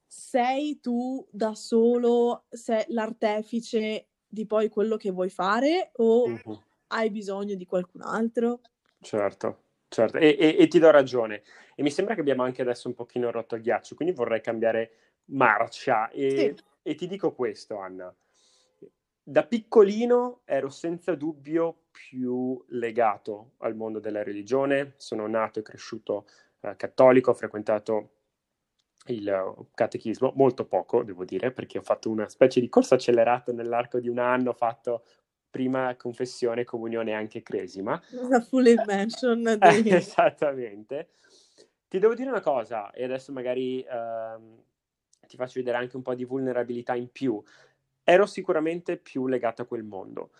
sei 0.06 0.80
tu 0.80 1.26
da 1.30 1.54
solo 1.54 2.44
sei 2.50 2.84
l'artefice 2.88 4.08
di 4.26 4.46
poi 4.46 4.68
quello 4.68 4.96
che 4.96 5.11
vuoi 5.11 5.30
fare 5.30 5.90
o 5.94 6.25
uh-huh. 6.25 6.62
hai 6.88 7.11
bisogno 7.11 7.54
di 7.54 7.64
qualcun 7.64 8.02
altro? 8.02 8.61
Certo, 9.00 9.62
certo, 9.88 10.18
e, 10.18 10.37
e, 10.38 10.56
e, 10.58 10.66
ti 10.68 10.78
do 10.78 10.90
ragione. 10.90 11.42
E 11.75 11.82
mi 11.82 11.90
sembra 11.90 12.14
che 12.14 12.20
abbiamo 12.20 12.42
anche 12.42 12.62
adesso 12.62 12.88
un 12.88 12.94
pochino 12.94 13.30
rotto 13.30 13.54
il 13.54 13.62
ghiaccio, 13.62 13.94
quindi 13.94 14.14
vorrei 14.14 14.40
cambiare 14.40 14.90
marcia 15.26 16.11
e, 16.11 16.54
sì. 16.56 16.64
e 16.82 16.94
ti 16.94 17.06
dico 17.06 17.32
questo, 17.32 17.78
Anna 17.78 18.14
da 19.22 19.44
piccolino 19.44 20.40
ero 20.44 20.68
senza 20.68 21.14
dubbio 21.14 21.84
più 21.90 22.62
legato 22.68 23.52
al 23.58 23.76
mondo 23.76 24.00
della 24.00 24.22
religione, 24.22 24.94
sono 24.96 25.26
nato 25.26 25.60
e 25.60 25.62
cresciuto 25.62 26.26
eh, 26.60 26.74
cattolico, 26.76 27.30
ho 27.30 27.34
frequentato 27.34 28.10
il 29.06 29.28
uh, 29.28 29.68
catechismo, 29.74 30.32
molto 30.36 30.64
poco 30.64 31.02
devo 31.02 31.24
dire, 31.24 31.50
perché 31.50 31.78
ho 31.78 31.82
fatto 31.82 32.10
una 32.10 32.28
specie 32.28 32.60
di 32.60 32.68
corso 32.68 32.94
accelerato 32.94 33.52
nell'arco 33.52 34.00
di 34.00 34.08
un 34.08 34.18
anno, 34.18 34.50
ho 34.50 34.54
fatto 34.54 35.04
prima 35.50 35.94
confessione, 35.96 36.64
comunione 36.64 37.12
anche 37.12 37.42
cresima. 37.42 38.00
Una 38.12 38.40
full 38.40 38.66
immersion. 38.66 39.42
Di... 39.82 39.90
eh, 39.90 39.96
esattamente. 39.96 41.10
Ti 41.88 41.98
devo 41.98 42.14
dire 42.14 42.30
una 42.30 42.40
cosa, 42.40 42.90
e 42.90 43.04
adesso 43.04 43.32
magari 43.32 43.84
uh, 43.86 44.62
ti 45.26 45.36
faccio 45.36 45.54
vedere 45.58 45.76
anche 45.76 45.96
un 45.96 46.02
po' 46.02 46.14
di 46.14 46.24
vulnerabilità 46.24 46.94
in 46.94 47.10
più 47.10 47.42
ero 48.04 48.26
sicuramente 48.26 48.97
più 48.97 49.26
legato 49.26 49.62
a 49.62 49.66
quel 49.66 49.85
mondo. 49.85 50.30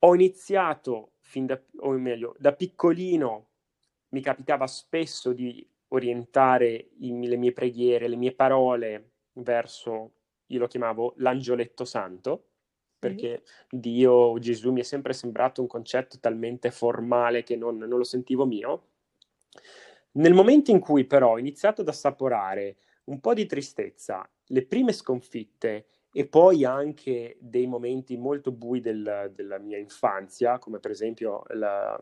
Ho 0.00 0.14
iniziato 0.14 1.12
fin 1.20 1.46
da, 1.46 1.60
o 1.80 1.92
meglio, 1.92 2.34
da 2.38 2.52
piccolino 2.52 3.48
mi 4.10 4.20
capitava 4.20 4.66
spesso 4.66 5.32
di 5.32 5.66
orientare 5.88 6.90
i, 6.98 7.26
le 7.26 7.36
mie 7.36 7.52
preghiere, 7.52 8.08
le 8.08 8.16
mie 8.16 8.34
parole 8.34 9.12
verso, 9.34 10.12
io 10.46 10.58
lo 10.58 10.66
chiamavo 10.66 11.14
l'angioletto 11.18 11.84
santo, 11.84 12.48
perché 12.98 13.42
mm. 13.42 13.78
Dio 13.78 14.12
o 14.12 14.38
Gesù 14.38 14.70
mi 14.70 14.80
è 14.80 14.84
sempre 14.84 15.12
sembrato 15.12 15.60
un 15.60 15.66
concetto 15.66 16.18
talmente 16.20 16.70
formale 16.70 17.42
che 17.42 17.56
non, 17.56 17.76
non 17.76 17.98
lo 17.98 18.04
sentivo 18.04 18.46
mio. 18.46 18.86
Nel 20.12 20.34
momento 20.34 20.70
in 20.70 20.78
cui 20.78 21.04
però 21.04 21.32
ho 21.32 21.38
iniziato 21.38 21.80
ad 21.80 21.88
assaporare 21.88 22.76
un 23.04 23.20
po' 23.20 23.34
di 23.34 23.46
tristezza, 23.46 24.28
le 24.46 24.66
prime 24.66 24.92
sconfitte 24.92 25.86
e 26.14 26.26
poi 26.26 26.64
anche 26.64 27.38
dei 27.40 27.66
momenti 27.66 28.18
molto 28.18 28.52
bui 28.52 28.80
del, 28.80 29.32
della 29.34 29.58
mia 29.58 29.78
infanzia, 29.78 30.58
come 30.58 30.78
per 30.78 30.90
esempio 30.90 31.42
la, 31.48 31.98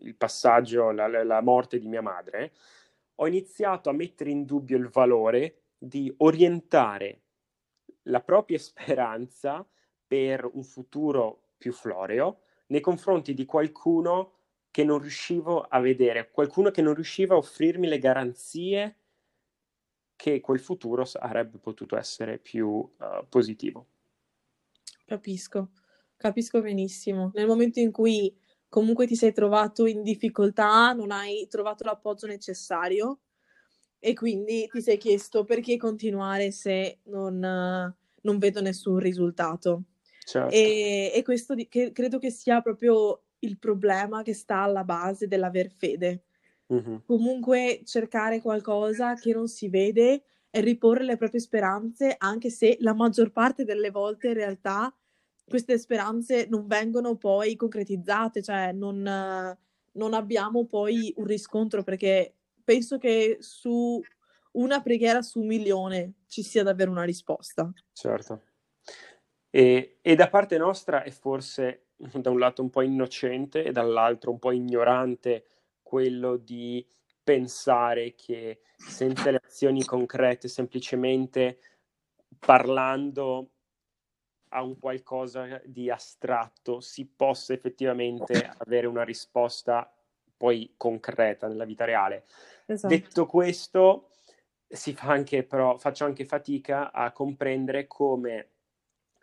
il 0.00 0.14
passaggio, 0.16 0.90
la, 0.90 1.24
la, 1.24 1.40
morte 1.40 1.78
di 1.78 1.88
mia 1.88 2.02
madre, 2.02 2.52
ho 3.16 3.26
iniziato 3.26 3.88
a 3.88 3.94
mettere 3.94 4.30
in 4.30 4.44
dubbio 4.44 4.76
il 4.76 4.90
valore 4.90 5.62
di 5.78 6.12
orientare 6.18 7.22
la 8.04 8.20
propria 8.20 8.58
speranza 8.58 9.66
per 10.06 10.48
un 10.52 10.62
futuro 10.62 11.52
più 11.56 11.72
floreo 11.72 12.40
nei 12.66 12.80
confronti 12.80 13.32
di 13.32 13.46
qualcuno 13.46 14.32
che 14.70 14.84
non 14.84 14.98
riuscivo 14.98 15.62
a 15.62 15.80
vedere, 15.80 16.30
qualcuno 16.30 16.70
che 16.70 16.82
non 16.82 16.94
riusciva 16.94 17.34
a 17.34 17.38
offrirmi 17.38 17.86
le 17.86 17.98
garanzie 17.98 18.96
che 20.16 20.40
quel 20.40 20.60
futuro 20.60 21.04
sarebbe 21.04 21.58
potuto 21.58 21.96
essere 21.96 22.38
più 22.38 22.68
uh, 22.68 23.26
positivo. 23.28 23.86
Capisco, 25.04 25.70
capisco 26.16 26.60
benissimo. 26.60 27.30
Nel 27.34 27.46
momento 27.46 27.80
in 27.80 27.90
cui 27.90 28.34
comunque 28.68 29.06
ti 29.06 29.16
sei 29.16 29.32
trovato 29.32 29.86
in 29.86 30.02
difficoltà, 30.02 30.92
non 30.92 31.10
hai 31.10 31.46
trovato 31.48 31.84
l'appoggio 31.84 32.26
necessario 32.26 33.20
e 33.98 34.14
quindi 34.14 34.68
ti 34.70 34.82
sei 34.82 34.98
chiesto 34.98 35.44
perché 35.44 35.76
continuare 35.76 36.50
se 36.50 37.00
non, 37.04 37.38
non 37.38 38.38
vedo 38.38 38.60
nessun 38.60 38.98
risultato. 38.98 39.84
Certo. 40.24 40.54
E, 40.54 41.12
e, 41.14 41.22
questo 41.22 41.54
di, 41.54 41.68
che, 41.68 41.92
credo 41.92 42.18
che 42.18 42.30
sia 42.30 42.62
proprio 42.62 43.24
il 43.40 43.58
problema 43.58 44.22
che 44.22 44.32
sta 44.32 44.62
alla 44.62 44.84
base 44.84 45.26
dell'aver 45.26 45.70
fede 45.70 46.24
Mh-mh. 46.70 47.04
Comunque 47.06 47.82
cercare 47.84 48.40
qualcosa 48.40 49.14
che 49.14 49.32
non 49.34 49.46
si 49.46 49.68
vede 49.68 50.22
e 50.50 50.60
riporre 50.62 51.04
le 51.04 51.16
proprie 51.18 51.40
speranze, 51.40 52.14
anche 52.16 52.48
se 52.48 52.76
la 52.80 52.94
maggior 52.94 53.30
parte 53.30 53.64
delle 53.64 53.90
volte 53.90 54.28
in 54.28 54.34
realtà 54.34 54.94
queste 55.46 55.76
speranze 55.78 56.46
non 56.48 56.66
vengono 56.66 57.16
poi 57.16 57.56
concretizzate, 57.56 58.42
cioè 58.42 58.72
non 58.72 59.02
non 59.96 60.12
abbiamo 60.14 60.66
poi 60.66 61.12
un 61.18 61.24
riscontro, 61.26 61.84
perché 61.84 62.34
penso 62.64 62.98
che 62.98 63.36
su 63.40 64.04
una 64.52 64.80
preghiera 64.82 65.22
su 65.22 65.40
un 65.40 65.46
milione 65.46 66.14
ci 66.26 66.42
sia 66.42 66.62
davvero 66.64 66.90
una 66.90 67.04
risposta. 67.04 67.72
Certo. 67.96 68.42
E 69.56 69.98
e 70.02 70.14
da 70.16 70.28
parte 70.28 70.58
nostra 70.58 71.04
è 71.04 71.10
forse 71.10 71.90
da 71.96 72.30
un 72.30 72.40
lato 72.40 72.60
un 72.60 72.70
po' 72.70 72.82
innocente 72.82 73.62
e 73.62 73.70
dall'altro 73.70 74.32
un 74.32 74.40
po' 74.40 74.50
ignorante 74.50 75.44
quello 75.94 76.34
di 76.34 76.84
pensare 77.22 78.16
che 78.16 78.62
senza 78.76 79.30
le 79.30 79.40
azioni 79.40 79.84
concrete, 79.84 80.48
semplicemente 80.48 81.60
parlando 82.36 83.50
a 84.48 84.62
un 84.62 84.76
qualcosa 84.80 85.62
di 85.64 85.90
astratto, 85.90 86.80
si 86.80 87.06
possa 87.06 87.52
effettivamente 87.52 88.56
avere 88.58 88.88
una 88.88 89.04
risposta 89.04 89.88
poi 90.36 90.74
concreta 90.76 91.46
nella 91.46 91.64
vita 91.64 91.84
reale. 91.84 92.24
Esatto. 92.66 92.92
Detto 92.92 93.26
questo, 93.26 94.10
si 94.66 94.94
fa 94.94 95.12
anche, 95.12 95.44
però, 95.44 95.78
faccio 95.78 96.04
anche 96.06 96.24
fatica 96.24 96.90
a 96.90 97.12
comprendere 97.12 97.86
come, 97.86 98.48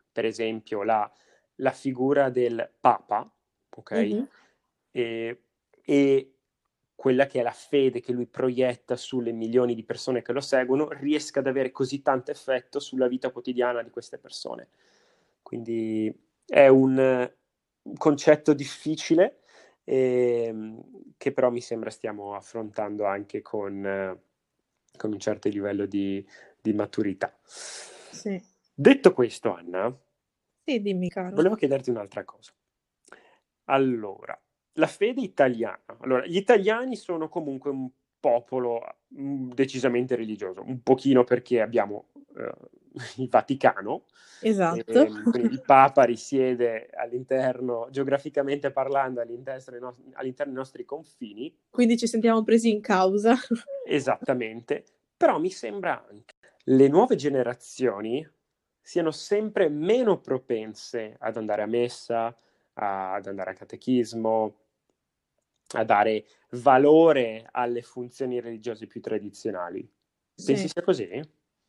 per 0.09 0.23
esempio, 0.23 0.83
la, 0.83 1.11
la 1.55 1.71
figura 1.71 2.29
del 2.29 2.71
Papa, 2.79 3.29
ok? 3.75 3.91
Mm-hmm. 3.91 4.23
E, 4.91 5.43
e 5.83 6.30
quella 7.01 7.25
che 7.25 7.39
è 7.39 7.41
la 7.41 7.49
fede 7.49 7.99
che 7.99 8.11
lui 8.11 8.27
proietta 8.27 8.95
sulle 8.95 9.31
milioni 9.31 9.73
di 9.73 9.83
persone 9.83 10.21
che 10.21 10.33
lo 10.33 10.39
seguono, 10.39 10.87
riesca 10.91 11.39
ad 11.39 11.47
avere 11.47 11.71
così 11.71 12.03
tanto 12.03 12.29
effetto 12.29 12.79
sulla 12.79 13.07
vita 13.07 13.31
quotidiana 13.31 13.81
di 13.81 13.89
queste 13.89 14.19
persone. 14.19 14.69
Quindi 15.41 16.15
è 16.45 16.67
un, 16.67 17.27
concetto 17.97 18.53
difficile 18.53 19.39
eh, 19.83 20.75
che 21.17 21.31
però 21.31 21.49
mi 21.49 21.59
sembra 21.59 21.89
stiamo 21.89 22.35
affrontando 22.35 23.05
anche 23.05 23.41
con, 23.41 24.21
con 24.95 25.11
un 25.11 25.19
certo 25.19 25.49
livello 25.49 25.87
di, 25.87 26.23
di 26.61 26.73
maturità. 26.73 27.35
Sì. 27.43 28.39
Detto 28.75 29.11
questo, 29.11 29.55
Anna, 29.55 29.91
sì, 30.63 30.79
dimmi, 30.79 31.11
volevo 31.31 31.55
chiederti 31.55 31.89
un'altra 31.89 32.23
cosa. 32.23 32.51
Allora, 33.63 34.39
la 34.73 34.87
fede 34.87 35.21
italiana. 35.21 35.97
Allora, 35.99 36.25
gli 36.25 36.37
italiani 36.37 36.95
sono 36.95 37.29
comunque 37.29 37.69
un 37.69 37.89
popolo 38.19 38.81
mm, 39.17 39.51
decisamente 39.51 40.15
religioso, 40.15 40.63
un 40.65 40.81
pochino 40.81 41.23
perché 41.23 41.61
abbiamo 41.61 42.09
eh, 42.37 42.51
il 43.17 43.27
Vaticano. 43.29 44.05
Esatto. 44.39 44.91
E, 44.91 45.11
quindi 45.29 45.53
il 45.53 45.61
Papa 45.63 46.03
risiede 46.03 46.89
all'interno, 46.93 47.87
geograficamente 47.91 48.71
parlando, 48.71 49.21
all'interno, 49.21 49.79
no- 49.79 49.97
all'interno 50.13 50.51
dei 50.51 50.61
nostri 50.61 50.85
confini. 50.85 51.55
Quindi 51.69 51.97
ci 51.97 52.07
sentiamo 52.07 52.43
presi 52.43 52.71
in 52.71 52.81
causa. 52.81 53.35
Esattamente. 53.85 54.83
Però 55.15 55.39
mi 55.39 55.51
sembra 55.51 56.03
anche 56.09 56.35
le 56.65 56.87
nuove 56.87 57.15
generazioni 57.15 58.27
siano 58.81 59.11
sempre 59.11 59.69
meno 59.69 60.19
propense 60.19 61.15
ad 61.19 61.37
andare 61.37 61.61
a 61.61 61.67
messa, 61.67 62.35
ad 62.73 63.25
andare 63.27 63.51
a 63.51 63.53
catechismo, 63.53 64.55
a 65.73 65.83
dare 65.83 66.25
valore 66.51 67.47
alle 67.51 67.81
funzioni 67.81 68.39
religiose 68.39 68.87
più 68.87 69.01
tradizionali. 69.01 69.89
Pensi 70.33 70.63
sì. 70.63 70.67
sia 70.69 70.81
così? 70.81 71.21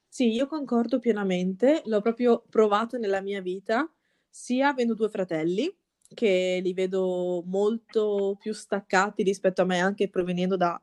Sì, 0.09 0.31
io 0.31 0.47
concordo 0.47 0.99
pienamente, 0.99 1.83
l'ho 1.87 2.01
proprio 2.01 2.45
provato 2.49 2.99
nella 2.99 3.21
mia 3.21 3.41
vita, 3.41 3.91
sia 4.29 4.69
avendo 4.69 4.95
due 4.95 5.09
fratelli, 5.09 5.75
che 6.13 6.61
li 6.63 6.75
vedo 6.75 7.43
molto 7.47 8.37
più 8.39 8.53
staccati 8.53 9.23
rispetto 9.23 9.63
a 9.63 9.65
me, 9.65 9.81
anche 9.81 10.11
provenendo 10.11 10.57
da 10.57 10.81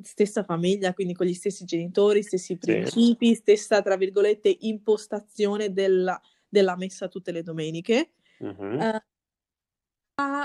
stessa 0.00 0.42
famiglia, 0.42 0.94
quindi 0.94 1.12
con 1.12 1.26
gli 1.26 1.34
stessi 1.34 1.64
genitori, 1.64 2.22
stessi 2.22 2.56
principi, 2.56 3.28
sì. 3.28 3.34
stessa, 3.34 3.82
tra 3.82 3.96
virgolette, 3.96 4.56
impostazione 4.60 5.72
della, 5.72 6.18
della 6.48 6.76
messa 6.76 7.08
tutte 7.08 7.32
le 7.32 7.42
domeniche. 7.42 8.12
Uh-huh. 8.38 8.78
Uh, 8.78 9.00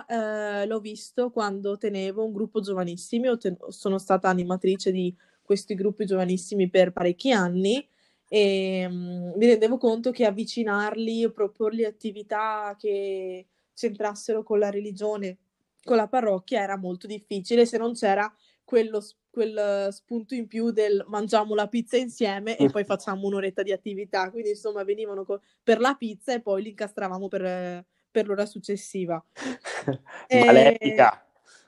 eh, 0.05 0.65
l'ho 0.65 0.79
visto 0.79 1.29
quando 1.31 1.77
tenevo 1.77 2.25
un 2.25 2.34
gruppo 2.34 2.60
giovanissimi, 2.60 3.36
ten- 3.38 3.57
sono 3.69 3.98
stata 3.98 4.29
animatrice 4.29 4.91
di 4.91 5.15
questi 5.41 5.75
gruppi 5.75 6.05
giovanissimi 6.05 6.69
per 6.69 6.91
parecchi 6.91 7.31
anni 7.31 7.88
e 8.28 8.86
um, 8.89 9.34
mi 9.36 9.45
rendevo 9.45 9.78
conto 9.78 10.12
che 10.12 10.25
avvicinarli 10.25 11.23
o 11.25 11.32
proporgli 11.32 11.84
attività 11.84 12.75
che 12.78 13.47
c'entrassero 13.73 14.43
con 14.43 14.60
la 14.60 14.69
religione, 14.69 15.38
con 15.84 15.95
la 15.95 16.08
parrocchia 16.08 16.62
era 16.62 16.78
molto 16.78 17.08
difficile 17.08 17.65
se 17.65 17.78
non 17.78 17.93
c'era 17.93 18.32
quello, 18.65 19.01
quel 19.30 19.88
spunto 19.91 20.36
in 20.36 20.47
più 20.47 20.71
del 20.71 21.06
mangiamo 21.08 21.56
la 21.56 21.67
pizza 21.67 21.95
insieme 21.95 22.58
e 22.58 22.69
poi 22.69 22.84
facciamo 22.86 23.28
un'oretta 23.28 23.63
di 23.63 23.71
attività. 23.71 24.30
Quindi 24.30 24.49
insomma 24.49 24.84
venivano 24.84 25.23
co- 25.23 25.41
per 25.63 25.80
la 25.80 25.95
pizza 25.95 26.34
e 26.34 26.41
poi 26.41 26.63
li 26.63 26.69
incastravamo 26.69 27.30
per, 27.30 27.86
per 28.17 28.25
l'ora 28.25 28.47
successiva. 28.47 29.23
Malefica! 30.34 31.23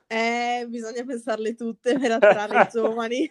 Eh, 0.08 0.66
bisogna 0.68 1.04
pensarle 1.04 1.54
tutte 1.54 1.96
per 1.96 2.10
attrarre 2.10 2.62
i 2.62 2.66
giovani. 2.72 3.30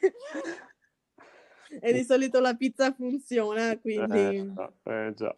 e 1.81 1.91
di 1.91 2.03
solito 2.05 2.39
la 2.39 2.55
pizza 2.55 2.93
funziona, 2.93 3.77
quindi... 3.77 4.17
Eh, 4.17 4.71
eh, 4.83 5.13
già. 5.13 5.35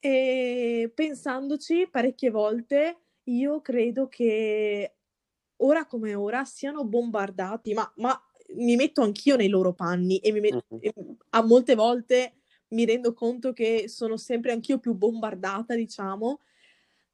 E 0.00 0.90
pensandoci 0.92 1.88
parecchie 1.88 2.30
volte, 2.30 2.98
io 3.24 3.60
credo 3.60 4.08
che 4.08 4.96
ora 5.58 5.86
come 5.86 6.16
ora 6.16 6.44
siano 6.44 6.84
bombardati, 6.84 7.74
ma, 7.74 7.88
ma 7.98 8.20
mi 8.56 8.74
metto 8.74 9.02
anch'io 9.02 9.36
nei 9.36 9.48
loro 9.48 9.72
panni 9.72 10.18
e, 10.18 10.32
met- 10.32 10.64
uh-huh. 10.66 10.78
e 10.80 10.92
a 11.30 11.42
molte 11.44 11.76
volte 11.76 12.38
mi 12.70 12.84
rendo 12.84 13.14
conto 13.14 13.52
che 13.52 13.84
sono 13.86 14.16
sempre 14.16 14.50
anch'io 14.50 14.80
più 14.80 14.94
bombardata, 14.94 15.76
diciamo, 15.76 16.40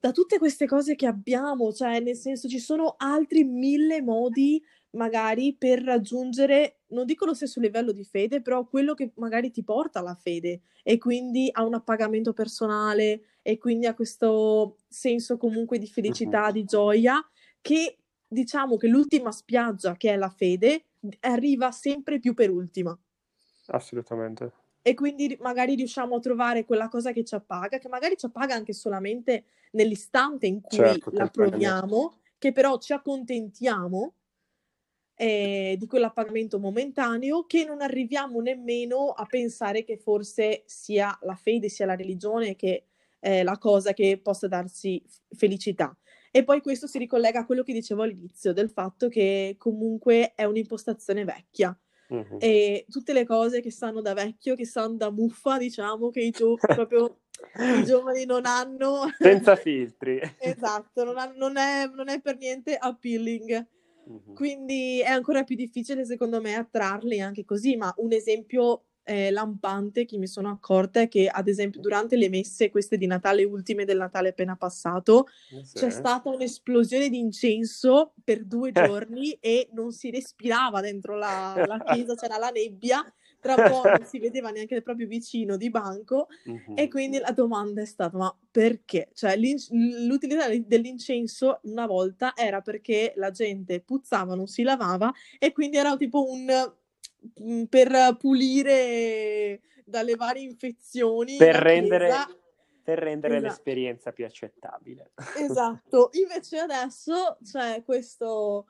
da 0.04 0.12
tutte 0.12 0.36
queste 0.36 0.66
cose 0.66 0.96
che 0.96 1.06
abbiamo, 1.06 1.72
cioè 1.72 1.98
nel 1.98 2.14
senso 2.14 2.46
ci 2.46 2.58
sono 2.58 2.94
altri 2.98 3.42
mille 3.42 4.02
modi 4.02 4.62
magari 4.90 5.56
per 5.56 5.82
raggiungere, 5.82 6.80
non 6.88 7.06
dico 7.06 7.24
lo 7.24 7.32
stesso 7.32 7.58
livello 7.58 7.90
di 7.90 8.04
fede, 8.04 8.42
però 8.42 8.66
quello 8.66 8.92
che 8.92 9.12
magari 9.16 9.50
ti 9.50 9.64
porta 9.64 10.00
alla 10.00 10.14
fede 10.14 10.60
e 10.82 10.98
quindi 10.98 11.48
a 11.50 11.64
un 11.64 11.72
appagamento 11.72 12.34
personale 12.34 13.38
e 13.40 13.56
quindi 13.56 13.86
a 13.86 13.94
questo 13.94 14.76
senso 14.86 15.38
comunque 15.38 15.78
di 15.78 15.86
felicità, 15.86 16.48
uh-huh. 16.48 16.52
di 16.52 16.64
gioia, 16.64 17.26
che 17.62 17.96
diciamo 18.28 18.76
che 18.76 18.88
l'ultima 18.88 19.32
spiaggia 19.32 19.96
che 19.96 20.12
è 20.12 20.16
la 20.16 20.28
fede 20.28 20.84
arriva 21.20 21.72
sempre 21.72 22.18
più 22.18 22.34
per 22.34 22.50
ultima. 22.50 22.94
Assolutamente 23.68 24.63
e 24.86 24.92
quindi 24.92 25.34
magari 25.40 25.76
riusciamo 25.76 26.16
a 26.16 26.20
trovare 26.20 26.66
quella 26.66 26.88
cosa 26.88 27.10
che 27.10 27.24
ci 27.24 27.34
appaga, 27.34 27.78
che 27.78 27.88
magari 27.88 28.18
ci 28.18 28.26
appaga 28.26 28.54
anche 28.54 28.74
solamente 28.74 29.44
nell'istante 29.70 30.46
in 30.46 30.60
cui 30.60 30.76
certo, 30.76 31.10
la 31.12 31.26
proviamo, 31.26 32.20
che 32.36 32.52
però 32.52 32.76
ci 32.76 32.92
accontentiamo 32.92 34.12
eh, 35.14 35.76
di 35.78 35.86
quell'appagamento 35.86 36.58
momentaneo, 36.58 37.46
che 37.46 37.64
non 37.64 37.80
arriviamo 37.80 38.42
nemmeno 38.42 39.08
a 39.08 39.24
pensare 39.24 39.84
che 39.84 39.96
forse 39.96 40.64
sia 40.66 41.18
la 41.22 41.34
fede, 41.34 41.70
sia 41.70 41.86
la 41.86 41.96
religione 41.96 42.54
che 42.54 42.88
è 43.18 43.42
la 43.42 43.56
cosa 43.56 43.94
che 43.94 44.20
possa 44.22 44.48
darci 44.48 45.02
felicità. 45.30 45.96
E 46.30 46.44
poi 46.44 46.60
questo 46.60 46.86
si 46.86 46.98
ricollega 46.98 47.38
a 47.38 47.46
quello 47.46 47.62
che 47.62 47.72
dicevo 47.72 48.02
all'inizio, 48.02 48.52
del 48.52 48.68
fatto 48.68 49.08
che 49.08 49.54
comunque 49.56 50.34
è 50.34 50.44
un'impostazione 50.44 51.24
vecchia 51.24 51.74
Uh-huh. 52.14 52.38
E 52.40 52.86
tutte 52.88 53.12
le 53.12 53.24
cose 53.24 53.60
che 53.60 53.70
sanno 53.70 54.00
da 54.00 54.14
vecchio, 54.14 54.54
che 54.54 54.66
sanno 54.66 54.96
da 54.96 55.10
muffa, 55.10 55.58
diciamo, 55.58 56.10
che 56.10 56.20
i, 56.20 56.30
gio- 56.30 56.56
proprio, 56.60 57.20
i 57.78 57.84
giovani 57.84 58.24
non 58.24 58.46
hanno. 58.46 59.10
Senza 59.18 59.56
filtri. 59.56 60.20
esatto, 60.38 61.04
non, 61.04 61.18
ha, 61.18 61.32
non, 61.34 61.56
è, 61.56 61.90
non, 61.92 62.08
è, 62.08 62.20
per 62.20 62.36
niente 62.38 62.76
appealing. 62.76 63.66
Uh-huh. 64.06 64.34
Quindi 64.34 65.00
è 65.00 65.10
ancora 65.10 65.44
più 65.44 65.56
difficile, 65.56 66.04
secondo 66.04 66.40
me, 66.40 66.54
attrarli 66.54 67.20
anche 67.20 67.44
così. 67.44 67.76
Ma 67.76 67.92
un 67.98 68.12
esempio 68.12 68.84
eh, 69.04 69.30
lampante 69.30 70.04
che 70.04 70.16
mi 70.16 70.26
sono 70.26 70.50
accorta 70.50 71.00
è 71.00 71.08
che, 71.08 71.28
ad 71.28 71.46
esempio, 71.48 71.80
durante 71.80 72.16
le 72.16 72.28
messe, 72.28 72.70
queste 72.70 72.96
di 72.96 73.06
Natale 73.06 73.44
ultime 73.44 73.84
del 73.84 73.98
Natale 73.98 74.30
appena 74.30 74.56
passato, 74.56 75.26
eh, 75.50 75.64
sì. 75.64 75.74
c'è 75.74 75.90
stata 75.90 76.30
un'esplosione 76.30 77.08
di 77.08 77.18
incenso 77.18 78.14
per 78.24 78.44
due 78.44 78.72
giorni 78.72 79.32
e 79.40 79.68
non 79.72 79.92
si 79.92 80.10
respirava 80.10 80.80
dentro 80.80 81.16
la, 81.16 81.54
la 81.66 81.78
chiesa, 81.84 82.14
c'era 82.14 82.38
la 82.38 82.48
nebbia. 82.48 83.04
Tra 83.40 83.56
un 83.58 83.68
po' 83.68 83.82
non 83.86 84.06
si 84.06 84.18
vedeva 84.18 84.48
neanche 84.48 84.80
proprio 84.80 85.06
vicino 85.06 85.58
di 85.58 85.68
banco, 85.68 86.28
uh-huh. 86.46 86.72
e 86.76 86.88
quindi 86.88 87.18
la 87.18 87.30
domanda 87.30 87.82
è 87.82 87.84
stata: 87.84 88.16
ma 88.16 88.34
perché? 88.50 89.10
Cioè, 89.12 89.36
l'utilità 89.36 90.48
dell'incenso 90.48 91.60
una 91.64 91.84
volta 91.84 92.32
era 92.34 92.62
perché 92.62 93.12
la 93.16 93.30
gente 93.30 93.82
puzzava, 93.82 94.34
non 94.34 94.46
si 94.46 94.62
lavava, 94.62 95.12
e 95.38 95.52
quindi 95.52 95.76
era 95.76 95.94
tipo 95.98 96.26
un 96.26 96.46
per 97.68 98.16
pulire 98.18 99.60
dalle 99.84 100.14
varie 100.14 100.42
infezioni. 100.42 101.36
Per 101.36 101.54
rendere, 101.54 102.10
per 102.82 102.98
rendere 102.98 103.36
esatto. 103.36 103.52
l'esperienza 103.52 104.12
più 104.12 104.24
accettabile. 104.24 105.12
Esatto, 105.38 106.10
invece 106.12 106.58
adesso 106.58 107.38
c'è 107.42 107.82
questo 107.84 108.66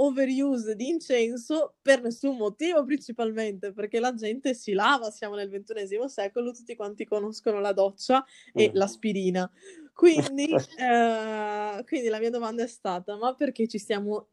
overuse 0.00 0.76
di 0.76 0.88
incenso 0.88 1.74
per 1.82 2.00
nessun 2.02 2.36
motivo 2.36 2.84
principalmente 2.84 3.72
perché 3.72 3.98
la 3.98 4.14
gente 4.14 4.54
si 4.54 4.72
lava, 4.72 5.10
siamo 5.10 5.34
nel 5.34 5.48
ventunesimo 5.48 6.08
secolo, 6.08 6.52
tutti 6.52 6.76
quanti 6.76 7.04
conoscono 7.04 7.60
la 7.60 7.72
doccia 7.72 8.24
e 8.52 8.68
mm. 8.68 8.74
l'aspirina. 8.74 9.50
Quindi, 9.92 10.54
eh, 10.78 11.84
quindi 11.84 12.08
la 12.08 12.18
mia 12.20 12.30
domanda 12.30 12.62
è 12.62 12.68
stata, 12.68 13.16
ma 13.16 13.34
perché 13.34 13.66
ci 13.66 13.78
stiamo 13.78 14.28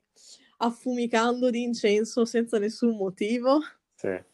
affumicando 0.57 1.49
di 1.49 1.63
incenso 1.63 2.25
senza 2.25 2.57
nessun 2.59 2.95
motivo. 2.95 3.59
Sì. 3.95 4.33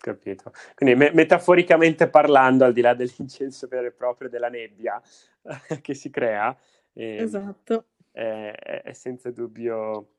Capito. 0.00 0.52
Quindi 0.74 0.96
me- 0.96 1.12
metaforicamente 1.12 2.08
parlando, 2.08 2.64
al 2.64 2.72
di 2.72 2.80
là 2.80 2.94
dell'incenso 2.94 3.66
vero 3.66 3.86
e 3.86 3.92
proprio 3.92 4.30
della 4.30 4.48
nebbia 4.48 5.00
che 5.82 5.94
si 5.94 6.08
crea, 6.08 6.56
eh, 6.94 7.16
esatto. 7.16 7.88
è, 8.10 8.82
è, 8.84 8.92
senza 8.94 9.30
dubbio 9.30 10.12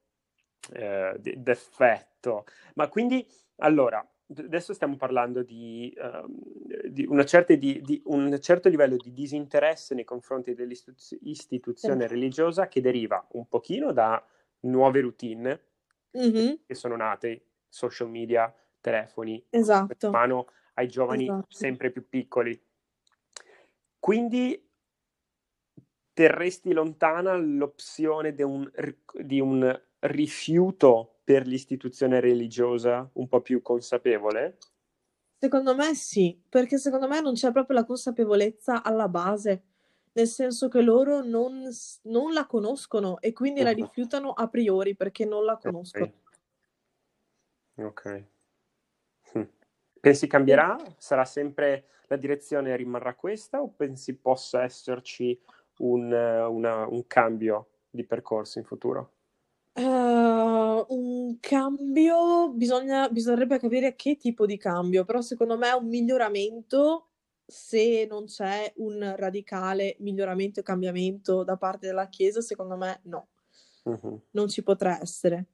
eh, 0.73 1.15
d'effetto. 1.17 2.45
Ma 2.75 2.87
quindi, 2.89 3.25
allora, 3.57 4.07
adesso 4.37 4.73
stiamo 4.73 4.97
parlando 4.97 5.41
di, 5.41 5.91
um, 5.97 6.39
di, 6.87 7.07
certa, 7.25 7.55
di, 7.55 7.81
di, 7.81 8.01
un 8.05 8.37
certo 8.39 8.69
livello 8.69 8.97
di 8.97 9.11
disinteresse 9.11 9.95
nei 9.95 10.05
confronti 10.05 10.53
dell'istituzione 10.53 12.05
religiosa 12.07 12.67
che 12.67 12.81
deriva 12.81 13.25
un 13.31 13.47
pochino 13.47 13.91
da 13.91 14.23
nuove 14.61 15.01
routine 15.01 15.59
mm-hmm. 16.17 16.53
che 16.65 16.75
sono 16.75 16.95
nate, 16.95 17.45
social 17.67 18.09
media, 18.09 18.53
telefoni, 18.79 19.43
esatto. 19.49 20.09
mano 20.09 20.47
ai 20.75 20.87
giovani 20.87 21.23
esatto. 21.23 21.45
sempre 21.49 21.91
più 21.91 22.07
piccoli. 22.07 22.59
Quindi 23.99 24.69
terresti 26.13 26.73
lontana 26.73 27.35
l'opzione 27.35 28.33
di 28.33 28.43
un, 28.43 28.69
di 29.21 29.39
un 29.39 29.81
rifiuto 29.99 31.19
per 31.23 31.45
l'istituzione 31.45 32.19
religiosa 32.19 33.09
un 33.13 33.27
po' 33.27 33.41
più 33.41 33.61
consapevole? 33.61 34.57
Secondo 35.37 35.75
me 35.75 35.95
sì, 35.95 36.39
perché 36.49 36.77
secondo 36.77 37.07
me 37.07 37.21
non 37.21 37.33
c'è 37.33 37.51
proprio 37.51 37.77
la 37.77 37.85
consapevolezza 37.85 38.83
alla 38.83 39.07
base, 39.07 39.70
nel 40.13 40.27
senso 40.27 40.67
che 40.67 40.81
loro 40.81 41.23
non, 41.23 41.69
non 42.03 42.33
la 42.33 42.45
conoscono 42.45 43.19
e 43.19 43.31
quindi 43.31 43.61
la 43.61 43.71
rifiutano 43.71 44.31
a 44.31 44.47
priori 44.47 44.95
perché 44.95 45.25
non 45.25 45.45
la 45.45 45.57
conoscono. 45.57 46.11
Ok. 47.75 47.85
okay. 47.85 48.25
Hm. 49.33 49.47
Pensi 49.99 50.27
cambierà? 50.27 50.77
Sarà 50.97 51.25
sempre 51.25 51.85
la 52.07 52.17
direzione 52.17 52.75
rimarrà 52.75 53.15
questa 53.15 53.61
o 53.61 53.69
pensi 53.69 54.15
possa 54.15 54.63
esserci 54.63 55.39
un, 55.77 56.11
una, 56.11 56.87
un 56.87 57.07
cambio 57.07 57.69
di 57.89 58.03
percorso 58.05 58.59
in 58.59 58.65
futuro? 58.65 59.13
Uh, 59.73 60.85
un 60.89 61.37
cambio, 61.39 62.49
bisogna, 62.49 63.07
bisognerebbe 63.07 63.57
capire 63.57 63.95
che 63.95 64.17
tipo 64.17 64.45
di 64.45 64.57
cambio, 64.57 65.05
però 65.05 65.21
secondo 65.21 65.57
me 65.57 65.71
un 65.71 65.87
miglioramento 65.87 67.10
se 67.45 68.05
non 68.09 68.25
c'è 68.25 68.71
un 68.77 69.13
radicale 69.17 69.95
miglioramento 69.99 70.59
e 70.59 70.63
cambiamento 70.63 71.43
da 71.43 71.57
parte 71.57 71.87
della 71.87 72.07
Chiesa, 72.07 72.41
secondo 72.41 72.77
me 72.77 73.01
no, 73.03 73.27
uh-huh. 73.83 74.21
non 74.31 74.47
ci 74.47 74.63
potrà 74.63 74.99
essere. 75.01 75.45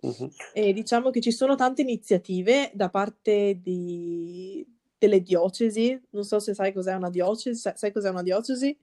Uh-huh. 0.00 0.30
E 0.52 0.72
diciamo 0.72 1.10
che 1.10 1.20
ci 1.20 1.30
sono 1.30 1.54
tante 1.54 1.82
iniziative 1.82 2.70
da 2.74 2.88
parte 2.90 3.60
di, 3.60 4.66
delle 4.98 5.22
diocesi, 5.22 6.00
non 6.10 6.24
so 6.24 6.38
se 6.38 6.54
sai 6.54 6.72
cos'è 6.72 6.94
una 6.94 7.10
diocesi, 7.10 7.70
sai 7.74 7.92
cos'è 7.92 8.10
una 8.10 8.22
diocesi? 8.22 8.76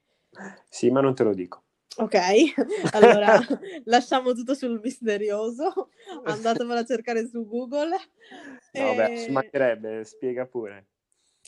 Sì, 0.69 0.89
ma 0.91 1.01
non 1.01 1.15
te 1.15 1.23
lo 1.23 1.33
dico. 1.33 1.63
Ok, 1.97 2.15
allora 2.93 3.37
lasciamo 3.85 4.33
tutto 4.33 4.53
sul 4.53 4.79
misterioso, 4.81 5.89
andatevelo 6.23 6.79
a 6.79 6.85
cercare 6.85 7.27
su 7.27 7.45
Google. 7.45 7.89
No, 8.73 8.91
e... 8.91 8.95
beh, 8.95 9.17
ci 9.23 9.31
mancherebbe, 9.31 10.03
spiega 10.05 10.45
pure. 10.45 10.87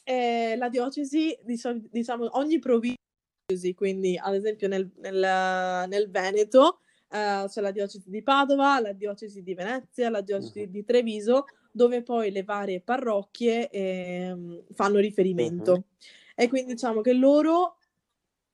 E 0.03 0.55
la 0.57 0.69
diocesi, 0.69 1.37
diciamo, 1.43 2.37
ogni 2.37 2.59
provincia, 2.59 2.97
quindi 3.75 4.17
ad 4.17 4.33
esempio 4.33 4.67
nel, 4.67 4.89
nel, 4.97 5.85
nel 5.87 6.09
Veneto 6.09 6.79
uh, 7.09 7.47
c'è 7.47 7.61
la 7.61 7.71
diocesi 7.71 8.09
di 8.09 8.23
Padova, 8.23 8.79
la 8.79 8.93
diocesi 8.93 9.41
di 9.43 9.53
Venezia, 9.53 10.09
la 10.09 10.21
diocesi 10.21 10.61
uh-huh. 10.61 10.69
di 10.69 10.83
Treviso, 10.83 11.45
dove 11.71 12.01
poi 12.01 12.31
le 12.31 12.43
varie 12.43 12.81
parrocchie 12.81 13.69
eh, 13.69 14.63
fanno 14.73 14.99
riferimento. 14.99 15.71
Uh-huh. 15.71 15.83
E 16.35 16.47
quindi 16.47 16.73
diciamo 16.73 17.01
che 17.01 17.13
loro 17.13 17.77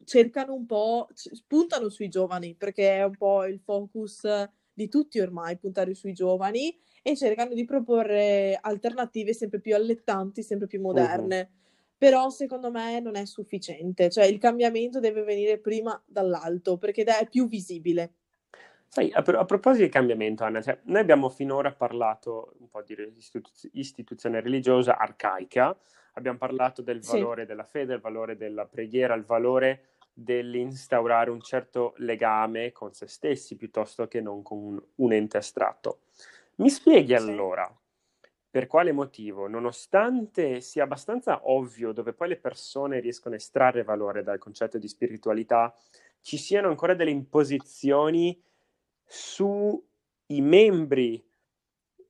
cercano 0.04 0.54
un 0.54 0.66
po', 0.66 1.08
puntano 1.48 1.90
sui 1.90 2.10
giovani, 2.10 2.56
perché 2.56 2.98
è 2.98 3.04
un 3.04 3.16
po' 3.16 3.46
il 3.46 3.60
focus 3.60 4.26
di 4.78 4.90
tutti 4.90 5.20
ormai, 5.20 5.58
puntare 5.58 5.96
sui 5.96 6.14
giovani 6.14 6.78
e 7.02 7.16
cercano 7.16 7.56
di 7.56 7.66
proporre 7.66 8.60
alternative 8.62 9.34
sempre 9.34 9.60
più 9.60 9.74
allettanti, 9.74 10.44
sempre 10.44 10.68
più 10.68 10.80
moderne. 10.80 11.40
Uh-huh. 11.40 11.66
Però 11.98 12.30
secondo 12.30 12.70
me 12.70 13.00
non 13.00 13.16
è 13.16 13.26
sufficiente, 13.26 14.12
cioè 14.12 14.26
il 14.26 14.38
cambiamento 14.38 15.00
deve 15.00 15.24
venire 15.24 15.58
prima 15.58 16.00
dall'alto 16.06 16.78
perché 16.78 17.04
è 17.04 17.28
più 17.28 17.48
visibile. 17.48 18.14
Sai, 18.88 19.12
a, 19.12 19.24
a, 19.26 19.46
proposito 19.46 19.84
di 19.84 19.90
cambiamento, 19.90 20.44
Anna, 20.44 20.62
cioè, 20.62 20.78
noi 20.84 21.02
abbiamo 21.02 21.30
finora 21.30 21.74
parlato 21.74 22.54
un 22.60 22.70
po' 22.70 22.84
di 22.84 22.96
istituz- 23.18 23.70
istituzione 23.74 24.42
religiosa 24.42 24.96
arcaica, 24.96 25.76
abbiamo 26.14 26.38
parlato 26.38 26.84
del 26.84 27.02
valore 27.02 27.42
sì. 27.42 27.48
della 27.48 27.64
fede, 27.64 27.96
il 27.96 28.00
valore 28.00 28.38
della 28.38 28.68
preghiera, 28.68 29.16
il 29.16 29.26
valore 29.26 29.97
dell'instaurare 30.20 31.30
un 31.30 31.40
certo 31.42 31.94
legame 31.98 32.72
con 32.72 32.92
se 32.92 33.06
stessi 33.06 33.56
piuttosto 33.56 34.08
che 34.08 34.20
non 34.20 34.42
con 34.42 34.84
un, 34.96 35.14
ente 35.14 35.38
astratto. 35.38 36.00
Mi 36.56 36.72
spieghi 36.72 37.14
allora 37.14 37.72
per 38.50 38.66
quale 38.66 38.92
motivo, 38.92 39.48
nonostante 39.48 40.60
sia 40.62 40.86
abbastanza 40.86 41.42
ovvio 41.52 41.92
dove 41.92 42.14
poi 42.14 42.30
le 42.30 42.38
persone 42.38 43.00
riescono 43.00 43.36
a 43.36 43.38
estrarre 43.38 43.84
valore 43.84 44.24
dal 44.24 44.40
concetto 44.40 44.80
di 44.80 44.88
spiritualità, 44.88 45.72
ci 46.22 46.38
siano 46.38 46.68
ancora 46.68 46.96
delle 46.96 47.12
imposizioni 47.12 48.42
sui 49.06 49.80
membri 50.42 51.24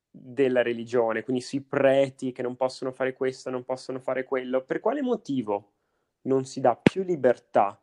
della 0.10 0.62
religione, 0.62 1.24
quindi 1.24 1.41
sui 1.41 1.62
preti 1.62 2.32
che 2.32 2.41
non 2.41 2.56
possono 2.56 2.93
fare 2.93 3.12
questo, 3.12 3.50
non 3.50 3.65
possono 3.65 4.00
fare 4.00 4.24
quello. 4.24 4.63
Per 4.63 4.80
quale 4.80 5.02
motivo 5.02 5.74
non 6.22 6.46
si 6.46 6.62
dà 6.62 6.78
più 6.78 7.04
libertà 7.04 7.78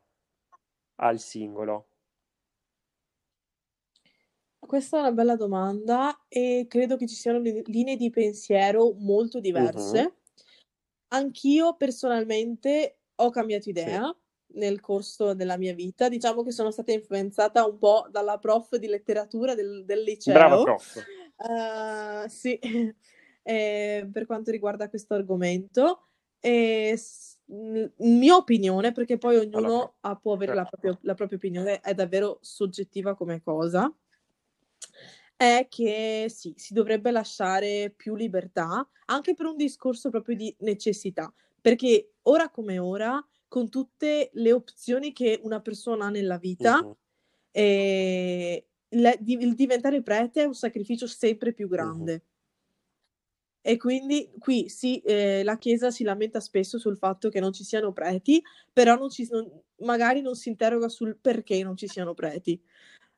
al 0.95 1.19
singolo? 1.19 1.87
Questa 4.65 4.97
è 4.97 4.99
una 4.99 5.11
bella 5.11 5.35
domanda 5.35 6.25
e 6.27 6.65
credo 6.67 6.97
che 6.97 7.07
ci 7.07 7.15
siano 7.15 7.39
linee 7.39 7.95
di 7.95 8.09
pensiero 8.09 8.93
molto 8.97 9.39
diverse. 9.39 9.99
Uh-huh. 9.99 10.13
Anch'io 11.09 11.75
personalmente 11.75 12.99
ho 13.15 13.29
cambiato 13.29 13.69
idea 13.69 14.13
sì. 14.47 14.57
nel 14.57 14.79
corso 14.79 15.33
della 15.33 15.57
mia 15.57 15.73
vita. 15.73 16.09
Diciamo 16.09 16.41
che 16.41 16.51
sono 16.51 16.71
stata 16.71 16.91
influenzata 16.91 17.65
un 17.65 17.77
po' 17.77 18.07
dalla 18.09 18.39
prof 18.39 18.75
di 18.77 18.87
letteratura 18.87 19.53
del, 19.53 19.85
del 19.85 20.01
liceo. 20.01 20.33
Brava 20.33 20.61
prof. 20.63 21.05
Uh, 21.37 22.27
sì, 22.27 22.59
eh, 23.43 24.09
per 24.11 24.25
quanto 24.25 24.51
riguarda 24.51 24.89
questo 24.89 25.13
argomento. 25.13 26.07
E 26.39 26.99
mia 27.47 28.35
opinione, 28.35 28.91
perché 28.91 29.17
poi 29.17 29.37
ognuno 29.37 29.57
allora, 29.57 29.93
ha, 30.01 30.15
può 30.15 30.33
avere 30.33 30.53
la 30.53 30.65
propria, 30.65 30.97
la 31.01 31.13
propria, 31.13 31.37
opinione, 31.37 31.79
è 31.79 31.93
davvero 31.93 32.39
soggettiva 32.41 33.15
come 33.15 33.41
cosa, 33.41 33.91
è 35.35 35.67
che 35.69 36.25
sì, 36.29 36.53
si 36.55 36.73
dovrebbe 36.73 37.11
lasciare 37.11 37.93
più 37.95 38.15
libertà, 38.15 38.87
anche 39.05 39.33
per 39.33 39.45
un 39.45 39.57
discorso 39.57 40.09
proprio 40.09 40.35
di 40.35 40.55
necessità, 40.59 41.31
perché 41.61 42.13
ora 42.23 42.49
come 42.49 42.79
ora, 42.79 43.23
con 43.47 43.69
tutte 43.69 44.31
le 44.33 44.51
opzioni 44.51 45.13
che 45.13 45.39
una 45.43 45.61
persona 45.61 46.05
ha 46.05 46.09
nella 46.09 46.37
vita, 46.37 46.79
uh-huh. 46.79 46.97
eh, 47.51 48.67
il, 48.89 49.17
il 49.39 49.53
diventare 49.55 50.01
prete 50.01 50.43
è 50.43 50.45
un 50.45 50.55
sacrificio 50.55 51.05
sempre 51.05 51.53
più 51.53 51.67
grande. 51.67 52.13
Uh-huh. 52.13 52.34
E 53.67 53.77
quindi 53.77 54.29
qui 54.37 54.69
sì, 54.69 54.99
eh, 54.99 55.41
la 55.43 55.57
Chiesa 55.57 55.89
si 55.89 56.03
lamenta 56.03 56.39
spesso 56.39 56.77
sul 56.77 56.97
fatto 56.97 57.29
che 57.29 57.39
non 57.39 57.51
ci 57.51 57.63
siano 57.63 57.91
preti, 57.93 58.39
però 58.71 58.95
non 58.95 59.09
ci, 59.09 59.27
non, 59.31 59.49
magari 59.77 60.21
non 60.21 60.35
si 60.35 60.49
interroga 60.49 60.87
sul 60.87 61.17
perché 61.19 61.63
non 61.63 61.75
ci 61.75 61.87
siano 61.87 62.13
preti. 62.13 62.61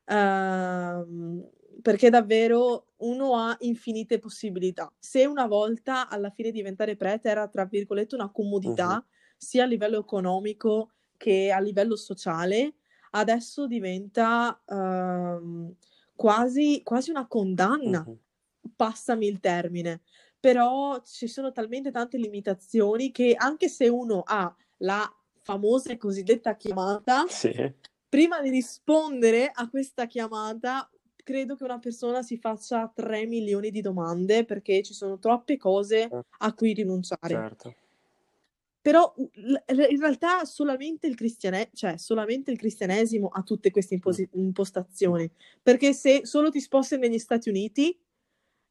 Uh, 0.06 1.46
perché 1.82 2.08
davvero 2.08 2.92
uno 3.00 3.36
ha 3.36 3.54
infinite 3.60 4.18
possibilità. 4.18 4.90
Se 4.98 5.26
una 5.26 5.46
volta 5.46 6.08
alla 6.08 6.30
fine 6.30 6.50
diventare 6.50 6.96
prete 6.96 7.28
era, 7.28 7.46
tra 7.48 7.66
virgolette, 7.66 8.14
una 8.14 8.30
comodità, 8.30 8.94
uh-huh. 8.94 9.04
sia 9.36 9.64
a 9.64 9.66
livello 9.66 9.98
economico 9.98 10.92
che 11.18 11.50
a 11.50 11.60
livello 11.60 11.94
sociale, 11.94 12.76
adesso 13.10 13.66
diventa 13.66 14.58
uh, 14.64 15.74
quasi, 16.16 16.80
quasi, 16.82 17.10
una 17.10 17.26
condanna. 17.26 18.02
Uh-huh. 18.06 18.18
Passami 18.74 19.26
il 19.26 19.40
termine 19.40 20.00
però 20.40 21.00
ci 21.02 21.26
sono 21.26 21.52
talmente 21.52 21.90
tante 21.90 22.16
limitazioni 22.16 23.10
che 23.10 23.34
anche 23.36 23.68
se 23.68 23.88
uno 23.88 24.22
ha 24.24 24.54
la 24.78 25.12
famosa 25.40 25.92
e 25.92 25.96
cosiddetta 25.96 26.56
chiamata, 26.56 27.26
sì. 27.28 27.52
prima 28.08 28.40
di 28.40 28.50
rispondere 28.50 29.50
a 29.52 29.68
questa 29.68 30.06
chiamata, 30.06 30.88
credo 31.28 31.56
che 31.56 31.64
una 31.64 31.78
persona 31.78 32.22
si 32.22 32.38
faccia 32.38 32.90
3 32.94 33.26
milioni 33.26 33.70
di 33.70 33.80
domande 33.80 34.44
perché 34.44 34.82
ci 34.82 34.94
sono 34.94 35.18
troppe 35.18 35.56
cose 35.56 36.08
a 36.38 36.54
cui 36.54 36.72
rinunciare. 36.72 37.28
Certo. 37.28 37.74
però 38.80 39.12
in 39.16 39.98
realtà 39.98 40.44
solamente 40.44 41.06
il, 41.06 41.14
cristiane- 41.14 41.70
cioè, 41.74 41.98
solamente 41.98 42.50
il 42.50 42.56
cristianesimo 42.56 43.28
ha 43.28 43.42
tutte 43.42 43.70
queste 43.70 43.94
imposi- 43.94 44.28
impostazioni, 44.34 45.30
perché 45.62 45.92
se 45.92 46.24
solo 46.24 46.50
ti 46.50 46.60
sposti 46.60 46.96
negli 46.96 47.18
Stati 47.18 47.48
Uniti, 47.50 47.98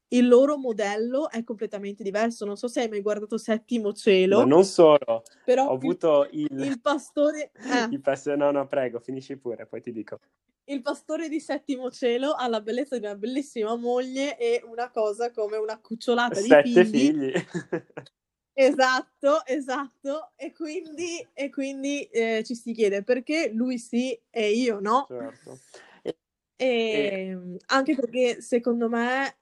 il 0.10 0.28
loro 0.28 0.58
modello 0.58 1.30
è 1.30 1.44
completamente 1.44 2.04
diverso. 2.04 2.46
Non 2.46 2.56
so 2.58 2.68
se 2.68 2.82
hai 2.82 2.90
mai 2.90 3.02
guardato 3.02 3.38
Settimo 3.38 3.94
Cielo. 3.94 4.40
Ma 4.40 4.46
non 4.46 4.64
solo, 4.64 5.24
però 5.44 5.68
ho 5.68 5.74
avuto 5.74 6.28
il... 6.32 6.48
il 6.52 6.80
pastore... 6.82 7.52
Eh. 7.54 7.88
il 7.92 8.02
pas- 8.02 8.28
no, 8.28 8.52
no, 8.52 8.68
prego, 8.68 9.00
finisci 9.00 9.38
pure, 9.38 9.66
poi 9.66 9.82
ti 9.82 9.92
dico. 9.92 10.20
Il 10.66 10.82
pastore 10.82 11.30
di 11.30 11.40
Settimo 11.40 11.90
Cielo 11.90 12.34
ha 12.34 12.48
la 12.48 12.60
bellezza 12.60 12.98
di 12.98 13.06
una 13.06 13.16
bellissima 13.16 13.76
moglie 13.76 14.38
e 14.38 14.62
una 14.66 14.92
cosa 14.92 15.32
come 15.32 15.56
una 15.58 15.80
cucciolata 15.80 16.36
Sette 16.36 16.62
di 16.64 16.86
figli. 16.86 17.32
figli. 17.32 17.34
Esatto, 18.60 19.46
esatto. 19.46 20.32
E 20.36 20.52
quindi, 20.52 21.24
e 21.32 21.52
quindi 21.52 22.02
eh, 22.06 22.42
ci 22.44 22.56
si 22.56 22.74
chiede 22.74 23.04
perché 23.04 23.52
lui 23.54 23.78
sì 23.78 24.20
e 24.32 24.52
io 24.52 24.80
no. 24.80 25.06
Certo. 25.08 25.60
E, 26.02 26.16
e... 26.56 27.38
Anche 27.68 27.94
perché 27.94 28.42
secondo 28.42 28.90
me 28.90 29.37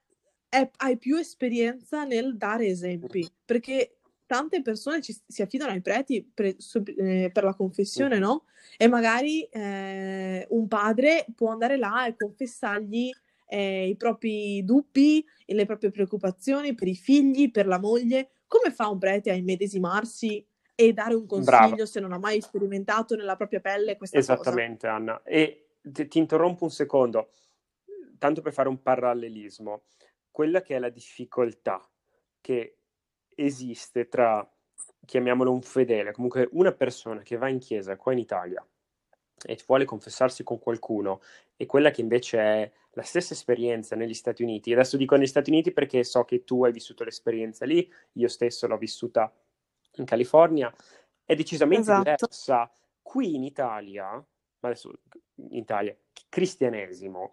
è, 0.56 0.70
hai 0.78 0.98
più 0.98 1.18
esperienza 1.18 2.06
nel 2.06 2.38
dare 2.38 2.68
esempi, 2.68 3.30
perché 3.44 3.98
tante 4.26 4.62
persone 4.62 5.02
ci, 5.02 5.16
si 5.28 5.42
affidano 5.42 5.72
ai 5.72 5.82
preti 5.82 6.24
per, 6.24 6.56
eh, 6.98 7.30
per 7.32 7.44
la 7.44 7.54
confessione, 7.54 8.18
no? 8.18 8.46
E 8.78 8.88
magari 8.88 9.44
eh, 9.44 10.46
un 10.50 10.68
padre 10.68 11.26
può 11.36 11.52
andare 11.52 11.78
là 11.78 12.08
e 12.08 12.16
confessargli 12.16 13.12
eh, 13.48 13.90
i 13.90 13.96
propri 13.96 14.64
dubbi, 14.64 15.24
le 15.46 15.66
proprie 15.66 15.92
preoccupazioni 15.92 16.74
per 16.74 16.88
i 16.88 16.96
figli, 16.96 17.52
per 17.52 17.68
la 17.68 17.80
moglie. 17.80 18.32
Come 18.48 18.72
fa 18.72 18.88
un 18.88 18.98
prete 18.98 19.32
a 19.32 19.34
immedesimarsi 19.34 20.46
e 20.74 20.94
dare 20.94 21.14
un 21.14 21.26
consiglio 21.26 21.52
Bravo. 21.52 21.86
se 21.86 22.00
non 22.00 22.14
ha 22.14 22.18
mai 22.18 22.42
sperimentato 22.42 23.16
nella 23.16 23.36
propria 23.36 23.60
pelle 23.60 23.98
questa 23.98 24.18
Esattamente, 24.18 24.88
cosa? 24.88 24.94
Anna. 24.94 25.24
E 25.24 25.68
ti, 25.82 26.08
ti 26.08 26.18
interrompo 26.18 26.64
un 26.64 26.72
secondo, 26.72 27.30
tanto 28.18 28.42
per 28.42 28.54
fare 28.54 28.70
un 28.70 28.82
parallelismo. 28.82 29.84
Quella 30.36 30.62
che 30.62 30.76
è 30.76 30.80
la 30.80 30.90
difficoltà 30.90 31.82
che 32.42 32.80
esiste 33.36 34.10
tra, 34.10 34.46
chiamiamolo 35.06 35.50
un 35.50 35.62
fedele, 35.62 36.12
comunque 36.12 36.50
una 36.52 36.74
persona 36.74 37.22
che 37.22 37.38
va 37.38 37.48
in 37.48 37.60
chiesa 37.60 37.96
qua 37.96 38.12
in 38.12 38.18
Italia 38.18 38.68
e 39.46 39.58
vuole 39.66 39.86
confessarsi 39.86 40.44
con 40.44 40.60
qualcuno 40.60 41.22
e 41.56 41.66
quella 41.66 41.90
che 41.90 42.02
invece 42.02 42.38
è 42.38 42.72
la 42.92 43.04
stessa 43.04 43.34
esperienza 43.34 43.96
negli 43.96 44.14
Stati 44.14 44.44
Uniti. 44.44 44.74
Adesso 44.74 44.98
dico 44.98 45.16
negli 45.16 45.26
Stati 45.26 45.52
Uniti 45.52 45.72
perché 45.72 46.04
so 46.04 46.26
che 46.26 46.44
tu 46.44 46.66
hai 46.66 46.74
vissuto 46.74 47.06
l'esperienza 47.06 47.64
lì, 47.64 47.90
io 48.16 48.28
stesso 48.28 48.68
l'ho 48.68 48.78
vissuta 48.78 49.34
in 49.94 50.04
California, 50.04 50.70
è 51.24 51.34
decisamente 51.34 51.84
esatto. 51.84 52.02
diversa. 52.04 52.76
Qui 53.02 53.36
in 53.36 53.44
Italia, 53.46 54.10
ma 54.12 54.68
adesso 54.68 54.92
in 55.36 55.56
Italia, 55.56 55.96
cristianesimo, 56.28 57.32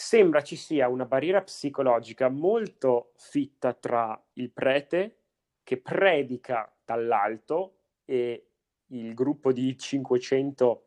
sembra 0.00 0.42
ci 0.42 0.54
sia 0.54 0.86
una 0.86 1.06
barriera 1.06 1.42
psicologica 1.42 2.28
molto 2.28 3.10
fitta 3.16 3.72
tra 3.72 4.16
il 4.34 4.52
prete 4.52 5.16
che 5.64 5.80
predica 5.80 6.72
dall'alto 6.84 7.78
e 8.04 8.46
il 8.90 9.12
gruppo 9.12 9.50
di 9.50 9.76
500 9.76 10.86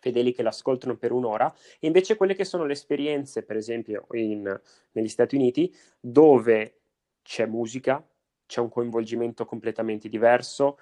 fedeli 0.00 0.32
che 0.32 0.42
l'ascoltano 0.42 0.96
per 0.96 1.12
un'ora, 1.12 1.54
e 1.78 1.86
invece 1.86 2.16
quelle 2.16 2.34
che 2.34 2.44
sono 2.44 2.64
le 2.64 2.72
esperienze, 2.72 3.44
per 3.44 3.56
esempio 3.56 4.06
in, 4.14 4.60
negli 4.90 5.08
Stati 5.08 5.36
Uniti, 5.36 5.72
dove 6.00 6.80
c'è 7.22 7.46
musica, 7.46 8.04
c'è 8.44 8.60
un 8.60 8.70
coinvolgimento 8.70 9.44
completamente 9.44 10.08
diverso, 10.08 10.78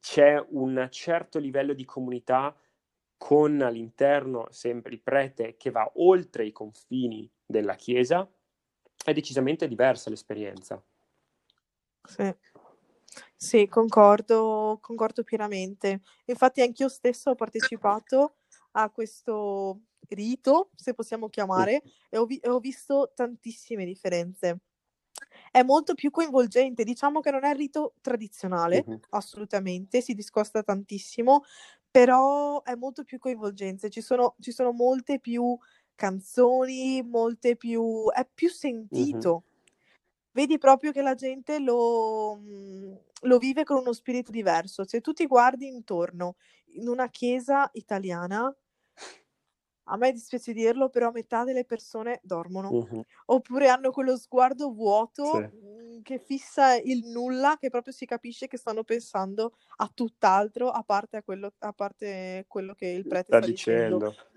c'è 0.00 0.44
un 0.50 0.88
certo 0.90 1.38
livello 1.38 1.74
di 1.74 1.84
comunità 1.84 2.54
con 3.16 3.60
all'interno 3.62 4.46
sempre 4.50 4.94
il 4.94 5.02
prete 5.02 5.56
che 5.56 5.70
va 5.70 5.90
oltre 5.96 6.44
i 6.46 6.52
confini 6.52 7.30
della 7.44 7.74
Chiesa, 7.74 8.28
è 9.04 9.12
decisamente 9.12 9.68
diversa 9.68 10.10
l'esperienza. 10.10 10.82
Sì. 12.06 12.34
Sì, 13.36 13.68
concordo, 13.68 14.78
concordo 14.80 15.22
pienamente. 15.22 16.02
Infatti 16.26 16.62
anch'io 16.62 16.88
stesso 16.88 17.30
ho 17.30 17.34
partecipato 17.34 18.36
a 18.72 18.90
questo 18.90 19.82
rito, 20.08 20.70
se 20.74 20.94
possiamo 20.94 21.28
chiamare, 21.28 21.82
e 22.08 22.18
ho, 22.18 22.26
vi- 22.26 22.38
e 22.38 22.48
ho 22.48 22.58
visto 22.58 23.12
tantissime 23.14 23.84
differenze. 23.84 24.60
È 25.50 25.62
molto 25.62 25.94
più 25.94 26.10
coinvolgente, 26.10 26.84
diciamo 26.84 27.20
che 27.20 27.30
non 27.30 27.44
è 27.44 27.50
il 27.50 27.56
rito 27.56 27.94
tradizionale, 28.00 28.82
uh-huh. 28.86 29.00
assolutamente, 29.10 30.00
si 30.00 30.14
discosta 30.14 30.62
tantissimo, 30.62 31.44
però 31.94 32.60
è 32.64 32.74
molto 32.74 33.04
più 33.04 33.20
coinvolgente, 33.20 33.88
ci 33.88 34.00
sono, 34.00 34.34
ci 34.40 34.50
sono 34.50 34.72
molte 34.72 35.20
più 35.20 35.56
canzoni, 35.94 37.00
molte 37.04 37.54
più... 37.54 38.10
è 38.10 38.28
più 38.34 38.48
sentito. 38.48 39.30
Uh-huh. 39.30 39.42
Vedi 40.32 40.58
proprio 40.58 40.90
che 40.90 41.02
la 41.02 41.14
gente 41.14 41.60
lo, 41.60 42.34
mhmm, 42.34 42.98
lo 43.20 43.38
vive 43.38 43.62
con 43.62 43.76
uno 43.76 43.92
spirito 43.92 44.32
diverso. 44.32 44.84
Se 44.84 45.00
tu 45.00 45.12
ti 45.12 45.26
guardi 45.26 45.68
intorno 45.68 46.34
in 46.72 46.88
una 46.88 47.08
chiesa 47.10 47.70
italiana, 47.74 48.52
a 49.84 49.96
me 49.96 50.10
dispiace 50.10 50.52
dirlo, 50.52 50.88
però 50.88 51.12
metà 51.12 51.44
delle 51.44 51.64
persone 51.64 52.18
dormono. 52.24 52.70
Uh-huh. 52.70 53.04
Oppure 53.26 53.68
hanno 53.68 53.92
quello 53.92 54.16
sguardo 54.16 54.72
vuoto 54.72 55.26
sì. 55.26 55.48
Che 56.04 56.18
fissa 56.18 56.74
il 56.76 57.06
nulla, 57.06 57.56
che 57.58 57.70
proprio 57.70 57.92
si 57.94 58.04
capisce 58.04 58.46
che 58.46 58.58
stanno 58.58 58.84
pensando 58.84 59.56
a 59.76 59.90
tutt'altro 59.92 60.68
a 60.68 60.82
parte, 60.82 61.16
a 61.16 61.22
quello, 61.22 61.50
a 61.58 61.72
parte 61.72 62.44
quello 62.46 62.74
che 62.74 62.88
il 62.88 63.06
prete 63.06 63.24
sta, 63.26 63.38
sta 63.38 63.46
dicendo. 63.46 63.96
dicendo. 63.96 64.32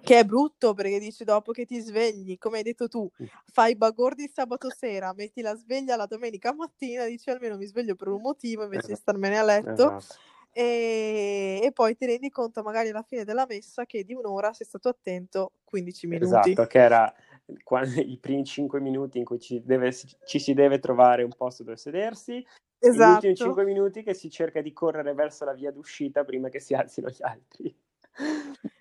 Che 0.00 0.18
è 0.18 0.24
brutto 0.24 0.74
perché 0.74 1.00
dici 1.00 1.24
dopo 1.24 1.50
che 1.50 1.64
ti 1.64 1.80
svegli, 1.80 2.38
come 2.38 2.58
hai 2.58 2.62
detto 2.62 2.86
tu, 2.86 3.10
fai 3.50 3.74
bagordi 3.74 4.24
il 4.24 4.30
sabato 4.32 4.70
sera, 4.70 5.12
metti 5.12 5.40
la 5.40 5.56
sveglia 5.56 5.96
la 5.96 6.06
domenica 6.06 6.54
mattina, 6.54 7.04
dici 7.06 7.30
almeno 7.30 7.56
mi 7.56 7.66
sveglio 7.66 7.96
per 7.96 8.06
un 8.06 8.20
motivo 8.20 8.62
invece 8.62 8.86
di 8.86 8.94
starmene 8.94 9.38
a 9.38 9.42
letto. 9.42 9.96
Esatto. 9.96 10.14
E, 10.52 11.60
e, 11.62 11.72
poi 11.72 11.94
ti 11.96 12.06
rendi 12.06 12.30
conto 12.30 12.62
magari 12.62 12.88
alla 12.88 13.02
fine 13.02 13.24
della 13.24 13.44
messa 13.48 13.86
che 13.86 14.04
di 14.04 14.14
un'ora 14.14 14.52
sei 14.52 14.66
stato 14.66 14.88
attento 14.88 15.52
15 15.64 16.06
minuti. 16.06 16.52
Esatto, 16.52 16.66
che 16.66 16.78
era 16.78 17.14
i 18.06 18.18
primi 18.18 18.44
5 18.44 18.80
minuti 18.80 19.18
in 19.18 19.24
cui 19.24 19.38
ci, 19.38 19.62
deve, 19.64 19.92
ci, 19.92 20.38
si 20.38 20.54
deve 20.54 20.78
trovare 20.78 21.22
un 21.22 21.32
posto 21.36 21.62
dove 21.62 21.76
sedersi, 21.76 22.44
esatto. 22.78 23.10
gli 23.10 23.14
ultimi 23.14 23.36
5 23.36 23.64
minuti 23.64 24.02
che 24.02 24.14
si 24.14 24.30
cerca 24.30 24.60
di 24.60 24.72
correre 24.72 25.14
verso 25.14 25.44
la 25.44 25.54
via 25.54 25.70
d'uscita 25.70 26.24
prima 26.24 26.48
che 26.48 26.60
si 26.60 26.74
alzino 26.74 27.08
gli 27.08 27.22
altri. 27.22 27.74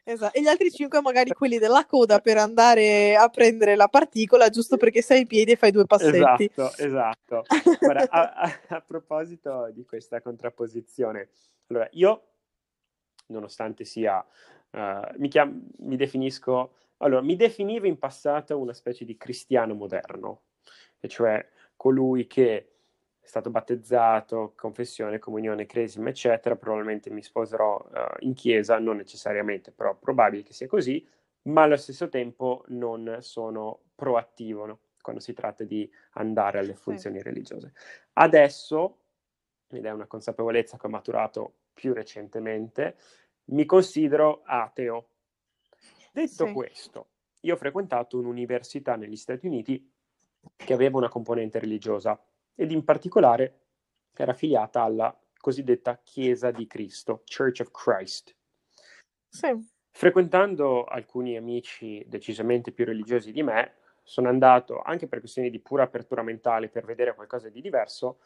Esatto. 0.04 0.38
E 0.38 0.42
gli 0.42 0.48
altri 0.48 0.72
5 0.72 1.02
magari 1.02 1.32
quelli 1.34 1.58
della 1.58 1.86
coda 1.86 2.20
per 2.20 2.38
andare 2.38 3.16
a 3.16 3.28
prendere 3.30 3.76
la 3.76 3.88
particola, 3.88 4.50
giusto 4.50 4.78
perché 4.78 5.02
sei 5.02 5.22
in 5.22 5.28
piedi 5.28 5.52
e 5.52 5.56
fai 5.56 5.72
due 5.72 5.86
passetti. 5.86 6.50
Esatto, 6.56 6.72
esatto. 6.78 7.44
Guarda, 7.80 8.08
a, 8.10 8.34
a, 8.34 8.60
a, 8.70 8.82
proposito 8.82 9.70
di 9.72 9.86
questa 9.86 10.22
contrapposizione, 10.22 11.30
allora 11.68 11.88
io, 11.92 12.24
nonostante 13.28 13.84
sia, 13.84 14.26
uh, 14.72 14.80
mi, 15.18 15.28
chiam- 15.28 15.62
mi 15.80 15.98
definisco, 15.98 16.72
allora, 16.98 17.22
mi 17.22 17.36
definivo 17.36 17.86
in 17.86 17.98
passato 17.98 18.58
una 18.58 18.74
specie 18.74 19.06
di 19.06 19.18
cristiano 19.18 19.74
moderno, 19.74 20.44
e 21.00 21.08
cioè 21.08 21.48
colui 21.76 22.28
che 22.28 22.72
è 23.20 23.28
stato 23.28 23.50
battezzato, 23.50 24.54
confessione, 24.56 25.20
comunione, 25.20 25.66
cresima, 25.66 26.10
eccetera, 26.10 26.56
probabilmente 26.56 27.10
mi 27.10 27.22
sposerò 27.22 27.78
uh, 27.78 28.26
in 28.26 28.34
chiesa, 28.34 28.80
non 28.80 28.98
necessariamente, 28.98 29.72
però 29.72 29.96
probabile 29.96 30.44
che 30.44 30.54
sia 30.54 30.68
così, 30.68 31.06
ma 31.44 31.64
allo 31.64 31.76
stesso 31.76 32.10
tempo 32.10 32.64
non 32.70 33.18
sono 33.20 33.82
proattivo 33.96 34.66
no? 34.66 34.80
quando 35.02 35.22
si 35.22 35.34
tratta 35.34 35.64
di 35.64 35.90
andare 36.12 36.60
alle 36.60 36.74
funzioni 36.74 37.18
sì. 37.18 37.24
religiose. 37.24 37.74
Adesso, 38.14 38.98
ed 39.70 39.86
è 39.86 39.92
una 39.92 40.08
consapevolezza 40.08 40.78
che 40.78 40.88
ho 40.88 40.90
maturato 40.90 41.54
più 41.74 41.94
recentemente, 41.94 42.98
mi 43.46 43.66
considero 43.66 44.42
ateo. 44.46 45.10
Detto 46.18 46.48
sì. 46.48 46.52
questo, 46.52 47.10
io 47.42 47.54
ho 47.54 47.58
frequentato 47.58 48.18
un'università 48.18 48.96
negli 48.96 49.16
Stati 49.16 49.46
Uniti 49.46 49.88
che 50.56 50.74
aveva 50.74 50.98
una 50.98 51.10
componente 51.10 51.60
religiosa 51.60 52.20
ed 52.56 52.72
in 52.72 52.84
particolare 52.84 53.66
era 54.16 54.32
affiliata 54.32 54.82
alla 54.82 55.16
cosiddetta 55.40 56.02
Chiesa 56.04 56.50
di 56.50 56.66
Cristo, 56.66 57.22
Church 57.24 57.60
of 57.60 57.70
Christ. 57.70 58.36
Sì. 59.30 59.64
Frequentando 59.92 60.86
alcuni 60.86 61.38
amici 61.38 62.04
decisamente 62.08 62.72
più 62.72 62.86
religiosi 62.86 63.32
di 63.32 63.44
me, 63.44 63.76
sono 64.02 64.28
andato, 64.28 64.82
anche 64.82 65.08
per 65.08 65.20
questioni 65.20 65.52
di 65.52 65.60
pura 65.60 65.84
apertura 65.84 66.24
mentale, 66.24 66.70
per 66.70 66.86
vedere 66.86 67.14
qualcosa 67.14 67.50
di 67.50 67.62
diverso, 67.62 68.22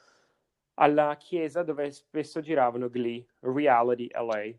alla 0.76 1.18
chiesa 1.18 1.62
dove 1.62 1.92
spesso 1.92 2.40
giravano 2.40 2.90
Glee, 2.90 3.26
Reality 3.42 4.08
LA. 4.14 4.54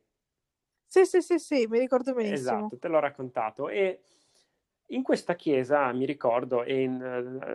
Sì, 0.93 1.07
sì, 1.07 1.23
sì, 1.23 1.39
sì, 1.39 1.67
mi 1.71 1.79
ricordo 1.79 2.13
benissimo. 2.13 2.35
Esatto, 2.35 2.77
te 2.77 2.89
l'ho 2.89 3.01
raccontato. 3.01 3.71
E 3.71 4.03
in 4.89 5.03
questa 5.03 5.37
chiesa 5.37 5.91
mi 5.91 6.05
ricordo 6.05 6.65
e 6.65 6.83
in, 6.83 7.55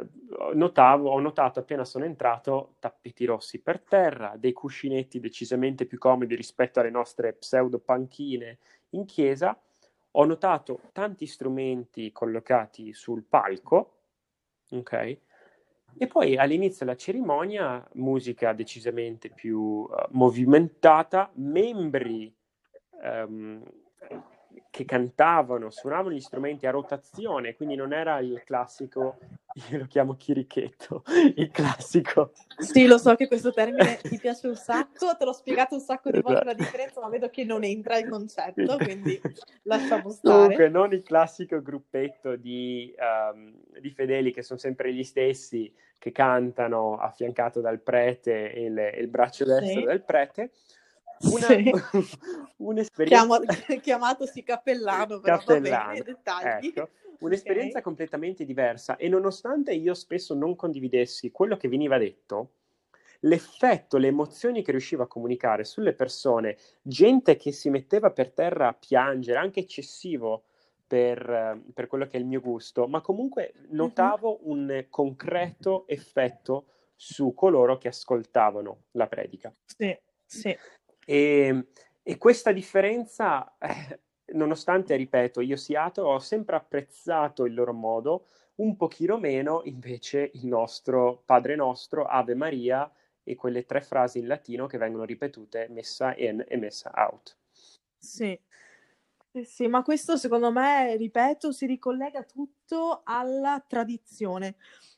notavo, 0.56 1.12
ho 1.12 1.20
notato 1.20 1.60
appena 1.60 1.86
sono 1.86 2.06
entrato 2.06 2.78
tappeti 2.80 3.26
rossi 3.26 3.62
per 3.62 3.80
terra, 3.82 4.34
dei 4.38 4.54
cuscinetti 4.54 5.20
decisamente 5.20 5.86
più 5.86 6.00
comodi 6.00 6.34
rispetto 6.34 6.80
alle 6.80 6.90
nostre 6.90 7.34
pseudo 7.34 7.78
panchine 7.78 8.58
in 8.94 9.06
chiesa. 9.06 9.56
Ho 10.14 10.26
notato 10.26 10.80
tanti 10.92 11.28
strumenti 11.28 12.12
collocati 12.12 12.92
sul 12.92 13.24
palco, 13.24 14.00
ok? 14.72 15.18
E 16.00 16.08
poi 16.08 16.38
all'inizio 16.38 16.88
della 16.88 16.98
cerimonia, 16.98 17.88
musica 17.94 18.54
decisamente 18.54 19.30
più 19.30 19.60
uh, 19.60 19.90
movimentata, 20.10 21.30
membri 21.36 22.36
um, 23.02 23.64
che 24.70 24.86
cantavano, 24.86 25.70
suonavano 25.70 26.14
gli 26.14 26.22
strumenti 26.22 26.68
a 26.68 26.72
rotazione, 26.72 27.56
quindi 27.56 27.76
non 27.76 27.94
era 27.94 28.20
il 28.20 28.44
classico, 28.46 29.18
io 29.72 29.80
lo 29.80 29.86
chiamo 29.88 30.16
chirichetto, 30.16 31.04
il 31.36 31.50
classico. 31.50 32.32
Sì, 32.58 32.86
lo 32.86 32.98
so 32.98 33.16
che 33.16 33.28
questo 33.28 33.52
termine 33.52 33.98
ti 33.98 34.18
piace 34.20 34.48
un 34.48 34.56
sacco, 34.56 35.16
te 35.18 35.26
l'ho 35.26 35.34
spiegato 35.34 35.76
un 35.76 35.82
sacco 35.82 36.12
di 36.12 36.22
volte 36.22 36.44
la 36.44 36.52
esatto. 36.52 36.64
differenza, 36.64 37.02
ma 37.02 37.10
vedo 37.10 37.30
che 37.30 37.44
non 37.44 37.64
entra 37.64 37.98
il 37.98 38.08
concetto, 38.08 38.78
quindi 38.78 39.20
lasciamo 39.64 40.10
stare. 40.12 40.38
Comunque, 40.38 40.70
non 40.70 40.94
il 40.94 41.04
classico 41.04 41.62
gruppetto 41.62 42.36
di, 42.36 42.94
um, 43.00 43.54
di 43.80 43.90
fedeli 43.90 44.32
che 44.32 44.44
sono 44.44 44.60
sempre 44.60 44.94
gli 44.94 45.04
stessi, 45.04 45.74
che 46.00 46.12
cantano 46.12 46.98
affiancato 46.98 47.60
dal 47.60 47.82
prete 47.82 48.54
e 48.54 48.66
il, 48.66 48.92
il 49.00 49.08
braccio 49.08 49.46
destro 49.46 49.80
sì. 49.80 49.86
del 49.86 50.04
prete, 50.04 50.52
una, 51.22 51.46
sì. 51.46 51.72
un'esperienza... 52.58 53.26
Chiamo, 53.26 53.40
chiamatosi 53.82 54.44
cappellano, 54.44 55.20
però 55.20 55.38
cappellano. 55.38 56.02
dettagli. 56.04 56.68
Ecco, 56.68 56.90
un'esperienza 57.20 57.70
okay. 57.70 57.82
completamente 57.82 58.46
diversa 58.46 58.96
e 58.96 59.10
nonostante 59.10 59.74
io 59.74 59.94
spesso 59.94 60.34
non 60.34 60.56
condividessi 60.56 61.32
quello 61.32 61.58
che 61.58 61.68
veniva 61.68 61.98
detto, 61.98 62.52
l'effetto, 63.22 63.98
le 63.98 64.08
emozioni 64.08 64.62
che 64.62 64.72
riusciva 64.72 65.04
a 65.04 65.08
comunicare 65.08 65.64
sulle 65.64 65.94
persone, 65.94 66.58
gente 66.82 67.36
che 67.36 67.52
si 67.52 67.70
metteva 67.70 68.12
per 68.12 68.32
terra 68.32 68.68
a 68.68 68.74
piangere, 68.74 69.40
anche 69.40 69.62
eccessivo 69.62 70.44
per, 70.86 71.62
per 71.74 71.88
quello 71.88 72.06
che 72.06 72.18
è 72.18 72.20
il 72.20 72.26
mio 72.26 72.40
gusto, 72.40 72.88
ma 72.88 73.02
comunque 73.02 73.54
notavo 73.70 74.40
mm-hmm. 74.42 74.52
un 74.52 74.86
concreto 74.90 75.88
effetto 75.88 76.68
su 76.96 77.34
coloro 77.34 77.78
che 77.78 77.90
ascoltavano 77.90 78.84
la 78.92 79.08
predica. 79.08 79.54
Sì, 79.66 79.98
sì. 80.26 80.58
E, 81.10 81.68
e 82.04 82.18
questa 82.18 82.52
differenza, 82.52 83.56
eh, 83.60 84.02
nonostante, 84.34 84.94
ripeto, 84.98 85.40
io 85.40 85.56
ateo, 85.78 86.06
ho 86.06 86.20
sempre 86.20 86.58
apprezzato 86.58 87.46
il 87.46 87.54
loro 87.54 87.72
modo, 87.72 88.28
un 88.56 88.76
pochino 88.76 89.18
meno 89.18 89.62
invece 89.64 90.32
il 90.34 90.48
nostro 90.48 91.22
Padre 91.26 91.56
nostro, 91.56 92.04
Ave 92.04 92.36
Maria 92.36 92.92
e 93.24 93.36
quelle 93.36 93.66
tre 93.66 93.80
frasi 93.82 94.20
in 94.20 94.28
latino 94.28 94.68
che 94.68 94.78
vengono 94.78 95.06
ripetute 95.06 95.68
messa 95.70 96.14
in 96.18 96.44
e 96.46 96.58
messa 96.58 96.92
out. 96.94 97.38
Sì. 97.98 98.40
Sì, 99.44 99.68
ma 99.68 99.84
questo 99.84 100.18
secondo 100.18 100.52
me, 100.52 100.96
ripeto, 100.98 101.52
si 101.52 101.68
ricollega 101.68 102.24
tutto 102.24 103.02
alla 103.04 103.64
tradizione 103.68 104.56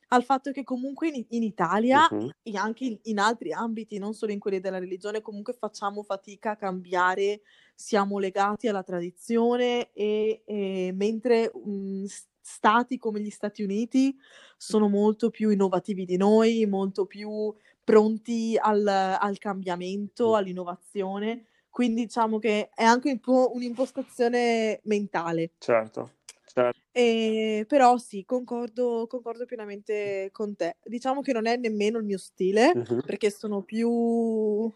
al 0.10 0.24
fatto 0.24 0.52
che 0.52 0.64
comunque 0.64 1.10
in, 1.10 1.26
in 1.30 1.44
Italia 1.44 2.08
uh-huh. 2.10 2.30
e 2.42 2.58
anche 2.58 2.86
in, 2.86 3.00
in, 3.04 3.20
altri 3.20 3.52
ambiti, 3.52 3.98
non 3.98 4.14
solo 4.14 4.32
in 4.32 4.40
quelli 4.40 4.60
della 4.60 4.80
religione, 4.80 5.22
comunque 5.22 5.54
facciamo 5.54 6.04
fatica 6.04 6.52
a 6.52 6.56
cambiare, 6.56 7.42
siamo 7.76 8.18
legati 8.18 8.68
alla 8.68 8.84
tradizione 8.84 9.92
e, 9.94 10.42
e 10.46 10.92
mentre 10.94 11.52
mh, 11.54 12.06
stati 12.42 12.98
come 12.98 13.22
gli 13.22 13.30
Stati 13.30 13.62
Uniti 13.62 14.16
sono 14.58 14.90
molto 14.90 15.30
più 15.30 15.50
innovativi 15.50 16.06
di 16.06 16.18
noi, 16.18 16.66
molto 16.66 17.06
più 17.06 17.54
pronti 17.84 18.58
al, 18.60 18.86
al 18.88 19.38
cambiamento, 19.38 20.36
all'innovazione. 20.36 21.46
Quindi 21.70 22.06
diciamo 22.06 22.40
che 22.40 22.70
è 22.74 22.84
anche 22.84 23.12
un 23.12 23.20
po' 23.20 23.52
un'impostazione 23.54 24.82
mentale. 24.84 25.52
Certo. 25.60 26.18
Certo. 26.52 26.82
E, 26.92 27.64
però 27.68 27.98
sì, 27.98 28.26
concordo, 28.26 29.06
concordo 29.08 29.46
pienamente 29.46 30.30
con 30.32 30.56
te. 30.56 30.78
Diciamo 30.84 31.22
che 31.22 31.32
non 31.32 31.46
è 31.46 31.56
nemmeno 31.58 32.00
il 32.00 32.06
mio 32.06 32.18
stile, 32.18 32.72
uh-huh. 32.74 33.02
perché 33.06 33.30
sono 33.30 33.62
più 33.62 34.72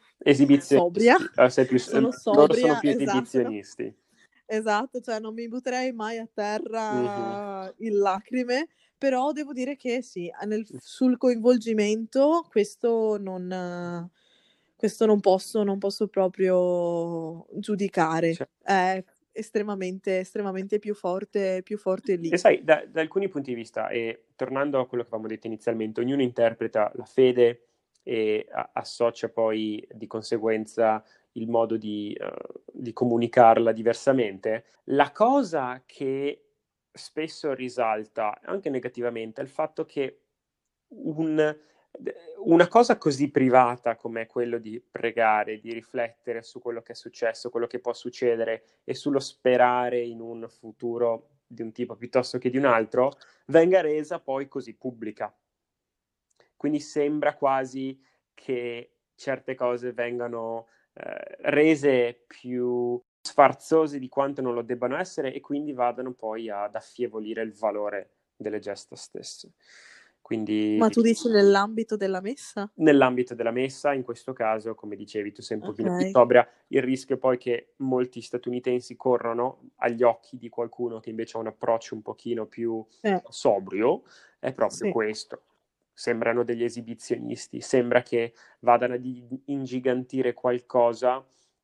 sobria. 0.59 1.17
Ah, 1.35 1.49
più... 1.49 1.79
Sono 1.79 2.11
sobria, 2.11 2.67
sono 2.67 2.79
più 2.79 2.89
esatto. 2.89 3.03
esibizionisti. 3.03 3.95
Esatto, 4.45 4.99
cioè 4.99 5.19
non 5.19 5.33
mi 5.33 5.47
butterei 5.47 5.93
mai 5.93 6.19
a 6.19 6.29
terra 6.31 7.65
uh-huh. 7.65 7.85
in 7.85 7.97
lacrime, 7.97 8.67
però 8.95 9.31
devo 9.31 9.51
dire 9.51 9.75
che 9.75 10.03
sì, 10.03 10.29
nel, 10.45 10.67
sul 10.77 11.17
coinvolgimento 11.17 12.45
questo 12.51 13.17
non, 13.19 14.11
questo 14.75 15.07
non 15.07 15.19
posso, 15.21 15.63
non 15.63 15.79
posso 15.79 16.07
proprio 16.07 17.47
giudicare. 17.53 18.33
Cioè. 18.33 18.47
Eh, 18.63 19.03
estremamente, 19.33 20.19
estremamente 20.19 20.79
più 20.79 20.93
forte, 20.93 21.61
più 21.63 21.77
forte 21.77 22.15
lì. 22.15 22.29
E 22.29 22.37
sai, 22.37 22.63
da, 22.63 22.85
da, 22.87 23.01
alcuni 23.01 23.27
punti 23.27 23.49
di 23.49 23.55
vista, 23.55 23.89
e 23.89 24.25
tornando 24.35 24.79
a 24.79 24.87
quello 24.87 25.03
che 25.03 25.09
avevamo 25.09 25.27
detto 25.27 25.47
inizialmente, 25.47 25.99
ognuno 25.99 26.21
interpreta 26.21 26.91
la 26.95 27.05
fede 27.05 27.67
e 28.03 28.47
a, 28.51 28.69
associa 28.73 29.29
poi 29.29 29.85
di 29.91 30.07
conseguenza 30.07 31.03
il 31.33 31.49
modo 31.49 31.77
di, 31.77 32.15
uh, 32.17 32.61
di 32.71 32.93
comunicarla 32.93 33.71
diversamente. 33.71 34.65
La 34.85 35.11
cosa 35.11 35.81
che 35.85 36.45
spesso 36.91 37.53
risalta, 37.53 38.39
anche 38.43 38.69
negativamente, 38.69 39.41
è 39.41 39.43
il 39.43 39.49
fatto 39.49 39.85
che 39.85 40.19
un 40.89 41.57
una 42.45 42.67
cosa 42.67 42.97
così 42.97 43.29
privata 43.29 43.95
come 43.95 44.25
quello 44.25 44.57
di 44.57 44.81
pregare, 44.81 45.59
di 45.59 45.71
riflettere 45.71 46.41
su 46.41 46.59
quello 46.59 46.81
che 46.81 46.93
è 46.93 46.95
successo, 46.95 47.49
quello 47.49 47.67
che 47.67 47.79
può 47.79 47.93
succedere 47.93 48.63
e 48.83 48.93
sullo 48.95 49.19
sperare 49.19 49.99
in 49.99 50.19
un 50.19 50.47
futuro 50.49 51.29
di 51.45 51.61
un 51.61 51.71
tipo 51.71 51.95
piuttosto 51.95 52.37
che 52.37 52.49
di 52.49 52.57
un 52.57 52.65
altro, 52.65 53.13
venga 53.47 53.81
resa 53.81 54.19
poi 54.19 54.47
così 54.47 54.75
pubblica. 54.75 55.33
Quindi 56.55 56.79
sembra 56.79 57.35
quasi 57.35 58.01
che 58.33 58.95
certe 59.15 59.55
cose 59.55 59.93
vengano 59.93 60.67
eh, 60.93 61.37
rese 61.41 62.23
più 62.27 63.01
sfarzose 63.21 63.99
di 63.99 64.09
quanto 64.09 64.41
non 64.41 64.53
lo 64.53 64.61
debbano 64.61 64.97
essere 64.97 65.33
e 65.33 65.39
quindi 65.39 65.71
vadano 65.71 66.13
poi 66.13 66.49
ad 66.49 66.75
affievolire 66.75 67.41
il 67.41 67.53
valore 67.53 68.11
delle 68.35 68.59
gesta 68.59 68.95
stesse. 68.95 69.53
Quindi, 70.23 70.77
Ma 70.79 70.87
tu 70.87 71.01
dici 71.01 71.27
nell'ambito 71.27 71.97
della 71.97 72.21
messa? 72.21 72.71
Nell'ambito 72.75 73.35
della 73.35 73.51
messa, 73.51 73.93
in 73.93 74.03
questo 74.03 74.31
caso, 74.31 74.73
come 74.73 74.95
dicevi, 74.95 75.33
tu 75.33 75.41
sei 75.41 75.57
un 75.57 75.63
pochino 75.63 75.89
okay. 75.89 76.03
più 76.03 76.11
sobria. 76.13 76.47
Il 76.67 76.81
rischio 76.81 77.17
poi 77.17 77.37
che 77.37 77.73
molti 77.79 78.21
statunitensi 78.21 78.95
corrono 78.95 79.71
agli 79.79 80.01
occhi 80.01 80.37
di 80.37 80.47
qualcuno 80.47 81.01
che 81.01 81.09
invece 81.09 81.35
ha 81.35 81.41
un 81.41 81.47
approccio 81.47 81.93
un 81.93 82.01
pochino 82.01 82.45
più 82.45 82.83
eh. 83.01 83.21
sobrio 83.27 84.03
è 84.39 84.53
proprio 84.53 84.85
sì. 84.85 84.91
questo. 84.91 85.41
Sembrano 85.91 86.45
degli 86.45 86.63
esibizionisti, 86.63 87.59
sembra 87.59 88.01
che 88.01 88.33
vadano 88.59 88.93
ad 88.93 89.05
ingigantire 89.45 90.33
qualcosa 90.33 91.21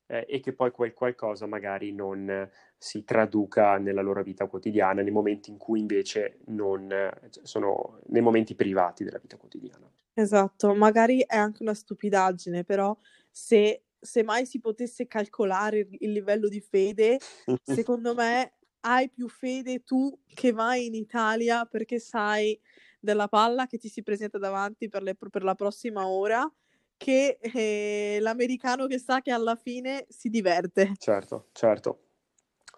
eh, 0.10 0.26
e 0.28 0.40
che 0.40 0.54
poi 0.54 0.72
quel 0.72 0.94
qualcosa 0.94 1.46
magari 1.46 1.94
non 1.94 2.50
si 2.78 3.04
traduca 3.04 3.78
nella 3.78 4.02
loro 4.02 4.24
vita 4.24 4.48
quotidiana, 4.48 5.02
nei 5.02 5.12
momenti 5.12 5.52
in 5.52 5.58
cui 5.58 5.80
invece 5.80 6.40
non 6.48 6.90
cioè, 7.30 7.46
sono 7.46 8.00
nei 8.08 8.22
momenti 8.22 8.56
privati 8.56 9.04
della 9.04 9.20
vita 9.20 9.38
quotidiana. 9.38 9.90
Esatto, 10.14 10.74
magari 10.74 11.24
è 11.26 11.38
anche 11.38 11.62
una 11.62 11.74
stupidaggine, 11.74 12.64
però 12.64 12.98
se, 13.30 13.84
se 14.00 14.24
mai 14.24 14.46
si 14.46 14.60
potesse 14.60 15.08
calcolare 15.08 15.88
il 15.92 16.12
livello 16.12 16.48
di 16.48 16.60
fede, 16.60 17.20
secondo 17.64 18.16
me 18.16 18.54
hai 18.82 19.10
più 19.10 19.28
fede 19.28 19.84
tu 19.84 20.18
che 20.26 20.52
vai 20.52 20.88
in 20.88 20.96
Italia 20.96 21.66
perché 21.66 22.00
sai 22.00 22.60
della 23.00 23.28
palla 23.28 23.68
che 23.68 23.78
ti 23.78 23.90
si 23.90 24.02
presenta 24.02 24.38
davanti 24.38 24.90
per, 24.90 25.04
le, 25.04 25.16
per 25.16 25.44
la 25.44 25.56
prossima 25.56 26.08
ora 26.08 26.50
che 27.00 27.40
eh, 27.40 28.18
l'americano 28.20 28.86
che 28.86 29.00
sa 29.00 29.22
che 29.22 29.32
alla 29.32 29.56
fine 29.56 30.06
si 30.10 30.30
diverte. 30.30 30.92
Certo, 30.98 31.48
certo, 31.54 32.00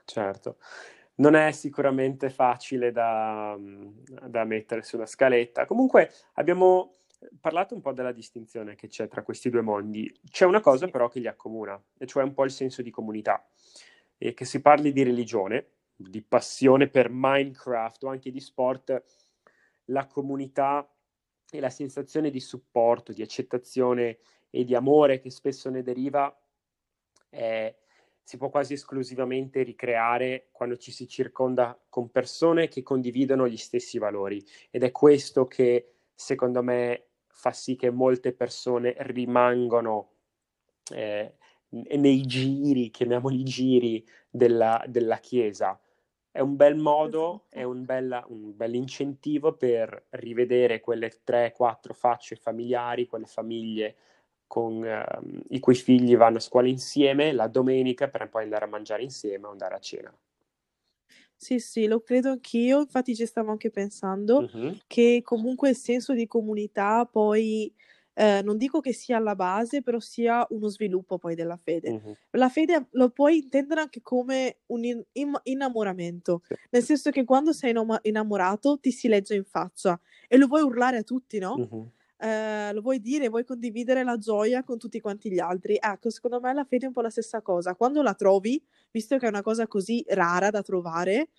certo. 0.05 0.57
Non 1.15 1.33
è 1.33 1.51
sicuramente 1.51 2.29
facile 2.29 2.91
da, 2.91 3.57
da 3.59 4.43
mettere 4.43 4.83
sulla 4.83 5.07
scaletta. 5.07 5.65
Comunque 5.65 6.11
abbiamo 6.33 6.93
parlato 7.39 7.73
un 7.73 7.81
po' 7.81 7.93
della 7.93 8.11
distinzione 8.11 8.75
che 8.75 8.87
c'è 8.87 9.07
tra 9.07 9.23
questi 9.23 9.49
due 9.49 9.61
mondi. 9.61 10.11
C'è 10.29 10.45
una 10.45 10.61
cosa 10.61 10.87
però 10.87 11.09
che 11.09 11.19
li 11.19 11.27
accomuna, 11.27 11.81
e 11.97 12.05
cioè 12.05 12.23
un 12.23 12.33
po' 12.33 12.43
il 12.43 12.51
senso 12.51 12.83
di 12.83 12.91
comunità. 12.91 13.43
E 14.19 14.35
che 14.35 14.45
si 14.45 14.61
parli 14.61 14.91
di 14.91 15.01
religione, 15.01 15.69
di 15.95 16.21
passione 16.21 16.89
per 16.89 17.09
Minecraft 17.09 18.03
o 18.03 18.09
anche 18.09 18.29
di 18.29 18.39
sport, 18.39 19.03
la 19.85 20.05
comunità 20.05 20.87
e 21.51 21.59
la 21.59 21.69
sensazione 21.69 22.31
di 22.31 22.39
supporto, 22.39 23.11
di 23.11 23.21
accettazione 23.21 24.19
e 24.49 24.63
di 24.63 24.73
amore 24.73 25.19
che 25.19 25.29
spesso 25.29 25.69
ne 25.69 25.83
deriva 25.83 26.33
è, 27.29 27.75
si 28.23 28.37
può 28.37 28.49
quasi 28.49 28.73
esclusivamente 28.73 29.61
ricreare 29.61 30.47
quando 30.51 30.77
ci 30.77 30.91
si 30.91 31.07
circonda 31.07 31.77
con 31.89 32.09
persone 32.09 32.69
che 32.69 32.81
condividono 32.81 33.47
gli 33.47 33.57
stessi 33.57 33.97
valori 33.97 34.43
ed 34.69 34.83
è 34.83 34.91
questo 34.91 35.45
che 35.47 35.91
secondo 36.15 36.63
me 36.63 37.07
fa 37.27 37.51
sì 37.51 37.75
che 37.75 37.89
molte 37.89 38.31
persone 38.31 38.95
rimangano 38.99 40.11
eh, 40.93 41.35
nei 41.69 42.21
giri, 42.21 42.89
chiamiamoli 42.89 43.43
giri, 43.43 44.05
della, 44.29 44.83
della 44.87 45.17
Chiesa. 45.17 45.79
È 46.33 46.39
un 46.39 46.55
bel 46.55 46.75
modo, 46.77 47.45
è 47.49 47.63
un, 47.63 47.83
bella, 47.85 48.25
un 48.29 48.55
bel 48.55 48.75
incentivo 48.75 49.53
per 49.55 50.07
rivedere 50.11 50.79
quelle 50.79 51.09
3-4 51.23 51.93
facce 51.93 52.35
familiari, 52.35 53.05
quelle 53.05 53.25
famiglie 53.25 53.95
con 54.47 54.81
uh, 54.83 55.41
i 55.49 55.59
cui 55.59 55.75
figli 55.75 56.15
vanno 56.17 56.37
a 56.37 56.39
scuola 56.41 56.67
insieme 56.67 57.31
la 57.33 57.47
domenica 57.47 58.09
per 58.09 58.29
poi 58.29 58.43
andare 58.43 58.65
a 58.65 58.67
mangiare 58.69 59.03
insieme 59.03 59.47
o 59.47 59.51
andare 59.51 59.75
a 59.75 59.79
cena. 59.79 60.17
Sì, 61.35 61.59
sì, 61.59 61.87
lo 61.87 62.01
credo 62.01 62.29
anch'io, 62.31 62.79
infatti 62.81 63.15
ci 63.15 63.25
stavo 63.25 63.49
anche 63.51 63.71
pensando 63.71 64.45
Mhm. 64.45 64.81
che 64.87 65.21
comunque 65.23 65.69
il 65.69 65.75
senso 65.75 66.13
di 66.13 66.27
comunità 66.27 67.05
poi, 67.05 67.73
eh, 68.21 68.41
non 68.43 68.57
dico 68.57 68.79
che 68.81 68.93
sia 68.93 69.17
alla 69.17 69.35
base, 69.35 69.81
però 69.81 69.99
sia 69.99 70.45
uno 70.49 70.67
sviluppo 70.67 71.17
poi 71.17 71.33
della 71.33 71.57
fede. 71.57 71.91
Mhm. 71.91 72.13
La 72.31 72.49
fede 72.49 72.87
lo 72.91 73.09
puoi 73.09 73.37
intendere 73.37 73.81
anche 73.81 74.01
come 74.01 74.57
un 74.67 74.83
in- 74.83 75.03
im- 75.13 75.39
innamoramento, 75.43 76.41
Sì. 76.47 76.53
nel 76.69 76.83
senso 76.83 77.09
che 77.09 77.23
quando 77.23 77.51
sei 77.51 77.71
innamo- 77.71 77.99
innamorato 78.03 78.77
ti 78.79 78.91
si 78.91 79.07
legge 79.07 79.35
in 79.35 79.43
faccia 79.45 79.99
e 80.27 80.37
lo 80.37 80.45
vuoi 80.47 80.61
urlare 80.61 80.97
a 80.97 81.03
tutti, 81.03 81.39
no? 81.39 81.57
Mhm. 81.57 81.91
Eh, 82.23 82.71
lo 82.73 82.81
vuoi 82.81 82.99
dire, 83.01 83.29
vuoi 83.29 83.43
condividere 83.43 84.03
la 84.03 84.15
gioia 84.17 84.63
con 84.63 84.77
tutti 84.77 84.99
quanti 84.99 85.31
gli 85.31 85.39
altri. 85.39 85.77
Ecco, 85.79 86.11
secondo 86.11 86.39
me 86.39 86.53
la 86.53 86.63
fede 86.63 86.83
è 86.85 86.87
un 86.89 86.93
po' 86.93 87.01
la 87.01 87.09
stessa 87.09 87.41
cosa. 87.41 87.73
Quando 87.73 88.03
la 88.03 88.13
trovi, 88.13 88.63
visto 88.91 89.17
che 89.17 89.25
è 89.25 89.29
una 89.29 89.41
cosa 89.41 89.65
così 89.67 90.03
rara 90.09 90.51
da 90.51 90.61
trovare, 90.61 91.29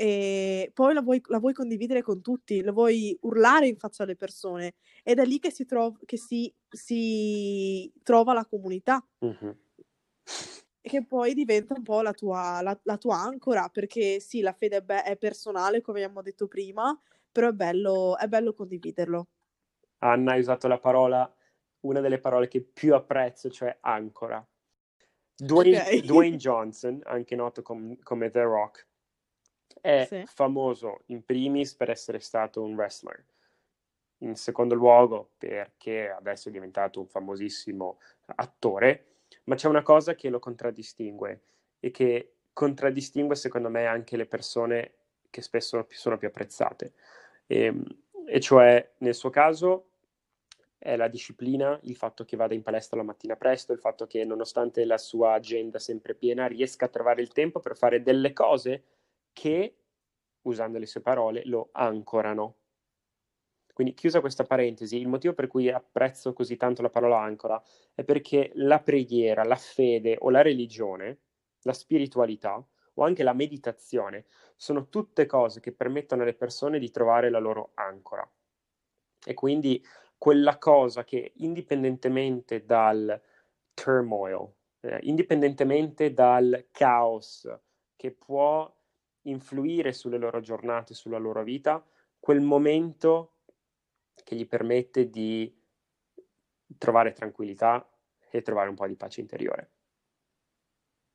e 0.00 0.70
poi 0.72 0.94
la 0.94 1.02
vuoi, 1.02 1.20
la 1.26 1.40
vuoi 1.40 1.52
condividere 1.52 2.02
con 2.02 2.22
tutti, 2.22 2.62
la 2.62 2.70
vuoi 2.70 3.18
urlare 3.22 3.66
in 3.66 3.76
faccia 3.76 4.04
alle 4.04 4.14
persone. 4.14 4.74
È 5.02 5.12
lì 5.24 5.40
che 5.40 5.50
si, 5.50 5.64
trov- 5.64 6.04
che 6.04 6.16
si, 6.16 6.54
si 6.68 7.92
trova 8.04 8.32
la 8.32 8.46
comunità, 8.46 9.04
Mhm. 9.18 9.56
che 10.80 11.04
poi 11.04 11.34
diventa 11.34 11.74
un 11.74 11.82
po' 11.82 12.00
la 12.00 12.12
tua, 12.12 12.60
la, 12.62 12.78
la 12.84 12.96
tua 12.96 13.16
ancora, 13.16 13.68
perché 13.70 14.20
sì, 14.20 14.40
la 14.40 14.52
fede 14.52 14.76
è, 14.76 14.82
be- 14.82 15.02
è 15.02 15.16
personale, 15.16 15.80
come 15.80 16.00
abbiamo 16.00 16.22
detto 16.22 16.46
prima, 16.46 16.96
però 17.32 17.48
è 17.48 17.52
bello, 17.52 18.16
è 18.16 18.28
bello 18.28 18.52
condividerlo. 18.52 19.26
Anna 19.98 20.34
hai 20.34 20.38
usato 20.40 20.68
la 20.68 20.78
parola, 20.78 21.28
una 21.80 21.98
delle 21.98 22.20
parole 22.20 22.46
che 22.46 22.60
più 22.60 22.94
apprezzo, 22.94 23.50
cioè 23.50 23.76
ancora. 23.80 24.46
Dwayne, 25.34 25.80
Ok. 25.82 26.04
Dwayne 26.04 26.36
Johnson, 26.38 27.00
anche 27.02 27.34
noto 27.34 27.62
com- 27.62 27.98
come 28.00 28.30
The 28.30 28.42
Rock, 28.44 28.86
è 29.88 30.04
Sì. 30.06 30.22
famoso 30.26 31.00
in 31.06 31.24
primis 31.24 31.74
per 31.74 31.88
essere 31.88 32.20
stato 32.20 32.62
un 32.62 32.74
wrestler, 32.74 33.24
in 34.18 34.36
secondo 34.36 34.74
luogo 34.74 35.30
perché 35.38 36.10
adesso 36.10 36.50
è 36.50 36.52
diventato 36.52 37.00
un 37.00 37.06
famosissimo 37.06 37.98
attore, 38.36 39.04
ma 39.44 39.54
c'è 39.54 39.66
una 39.66 39.82
cosa 39.82 40.14
che 40.14 40.28
lo 40.28 40.40
contraddistingue 40.40 41.40
e 41.80 41.90
che 41.90 42.32
contraddistingue 42.52 43.34
secondo 43.34 43.70
me 43.70 43.86
anche 43.86 44.18
le 44.18 44.26
persone 44.26 44.92
che 45.30 45.40
spesso 45.40 45.86
sono 45.88 46.18
più 46.18 46.28
apprezzate, 46.28 46.92
e, 47.46 47.72
e 48.26 48.40
cioè 48.40 48.92
nel 48.98 49.14
suo 49.14 49.30
caso 49.30 49.86
è 50.76 50.96
la 50.96 51.08
disciplina, 51.08 51.78
il 51.84 51.96
fatto 51.96 52.24
che 52.26 52.36
vada 52.36 52.52
in 52.52 52.62
palestra 52.62 52.98
la 52.98 53.04
mattina 53.04 53.36
presto, 53.36 53.72
il 53.72 53.78
fatto 53.80 54.06
che 54.06 54.22
nonostante 54.24 54.84
la 54.84 54.98
sua 54.98 55.32
agenda 55.32 55.78
sempre 55.78 56.14
piena 56.14 56.46
riesca 56.46 56.84
a 56.84 56.88
trovare 56.88 57.22
il 57.22 57.32
tempo 57.32 57.58
per 57.60 57.74
fare 57.74 58.02
delle 58.02 58.34
cose 58.34 58.82
che, 59.38 59.76
usando 60.42 60.78
le 60.78 60.86
sue 60.86 61.00
parole, 61.00 61.42
lo 61.44 61.68
ancorano. 61.70 62.56
Quindi 63.72 63.94
chiusa 63.94 64.18
questa 64.18 64.42
parentesi, 64.42 64.98
il 64.98 65.06
motivo 65.06 65.32
per 65.32 65.46
cui 65.46 65.70
apprezzo 65.70 66.32
così 66.32 66.56
tanto 66.56 66.82
la 66.82 66.90
parola 66.90 67.20
ancora 67.20 67.62
è 67.94 68.02
perché 68.02 68.50
la 68.54 68.80
preghiera, 68.80 69.44
la 69.44 69.54
fede 69.54 70.16
o 70.18 70.30
la 70.30 70.42
religione, 70.42 71.20
la 71.62 71.72
spiritualità 71.72 72.66
o 72.94 73.04
anche 73.04 73.22
la 73.22 73.32
meditazione 73.32 74.24
sono 74.56 74.88
tutte 74.88 75.26
cose 75.26 75.60
che 75.60 75.70
permettono 75.70 76.22
alle 76.22 76.34
persone 76.34 76.80
di 76.80 76.90
trovare 76.90 77.30
la 77.30 77.38
loro 77.38 77.70
ancora. 77.74 78.28
E 79.24 79.34
quindi 79.34 79.80
quella 80.16 80.58
cosa 80.58 81.04
che 81.04 81.30
indipendentemente 81.36 82.64
dal 82.64 83.22
turmoil, 83.72 84.52
eh, 84.80 84.98
indipendentemente 85.02 86.12
dal 86.12 86.66
caos 86.72 87.48
che 87.94 88.10
può 88.10 88.76
influire 89.22 89.92
sulle 89.92 90.18
loro 90.18 90.40
giornate, 90.40 90.94
sulla 90.94 91.18
loro 91.18 91.42
vita, 91.42 91.84
quel 92.18 92.40
momento 92.40 93.34
che 94.24 94.36
gli 94.36 94.46
permette 94.46 95.10
di 95.10 95.54
trovare 96.78 97.12
tranquillità 97.12 97.88
e 98.30 98.42
trovare 98.42 98.68
un 98.68 98.74
po' 98.74 98.86
di 98.86 98.96
pace 98.96 99.20
interiore. 99.20 99.70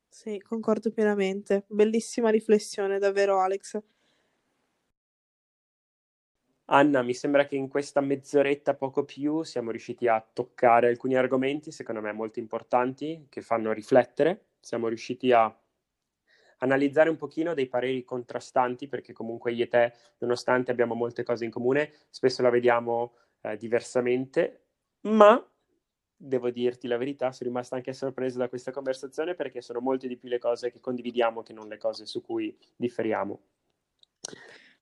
Sì, 0.08 0.40
concordo 0.40 0.92
pienamente. 0.92 1.66
Bellissima 1.68 2.30
riflessione, 2.30 3.00
davvero, 3.00 3.42
Alex. 3.42 3.82
Anna, 6.66 7.02
mi 7.04 7.14
sembra 7.14 7.46
che 7.46 7.56
in 7.56 7.68
questa 7.70 8.02
mezz'oretta 8.02 8.76
poco 8.76 9.04
più 9.06 9.44
siamo 9.44 9.72
riusciti 9.72 10.08
a 10.08 10.20
toccare 10.22 10.88
alcuni 10.90 11.16
argomenti, 11.16 11.72
secondo 11.72 12.02
me 12.02 12.12
molto 12.14 12.40
importanti, 12.40 13.28
che 13.30 13.42
fanno 13.42 13.72
riflettere. 13.74 14.48
Siamo 14.60 14.88
riusciti 14.88 15.32
a 15.32 15.56
analizzare 16.64 17.10
un 17.10 17.18
pochino 17.18 17.54
dei 17.54 17.68
pareri 17.68 18.04
contrastanti, 18.04 18.88
perché 18.88 19.14
comunque 19.14 19.52
io 19.52 19.66
e 19.66 19.68
te, 19.68 19.94
nonostante 20.20 20.72
abbiamo 20.72 20.96
molte 20.96 21.24
cose 21.24 21.46
in 21.46 21.52
comune, 21.52 21.92
spesso 22.10 22.42
la 22.42 22.50
vediamo 22.50 23.14
eh, 23.42 23.58
diversamente, 23.58 24.62
ma 25.02 25.46
devo 26.16 26.50
dirti 26.50 26.88
la 26.88 26.98
verità, 26.98 27.32
sono 27.34 27.50
rimasta 27.50 27.76
anche 27.76 27.92
sorpresa 27.92 28.38
da 28.38 28.48
questa 28.48 28.72
conversazione 28.72 29.36
perché 29.36 29.62
sono 29.62 29.82
molte 29.82 30.08
di 30.08 30.16
più 30.16 30.30
le 30.30 30.40
cose 30.40 30.72
che 30.72 30.80
condividiamo 30.80 31.44
che 31.44 31.52
non 31.52 31.68
le 31.68 31.78
cose 31.78 32.06
su 32.06 32.22
cui 32.22 32.58
differiamo. 32.78 33.42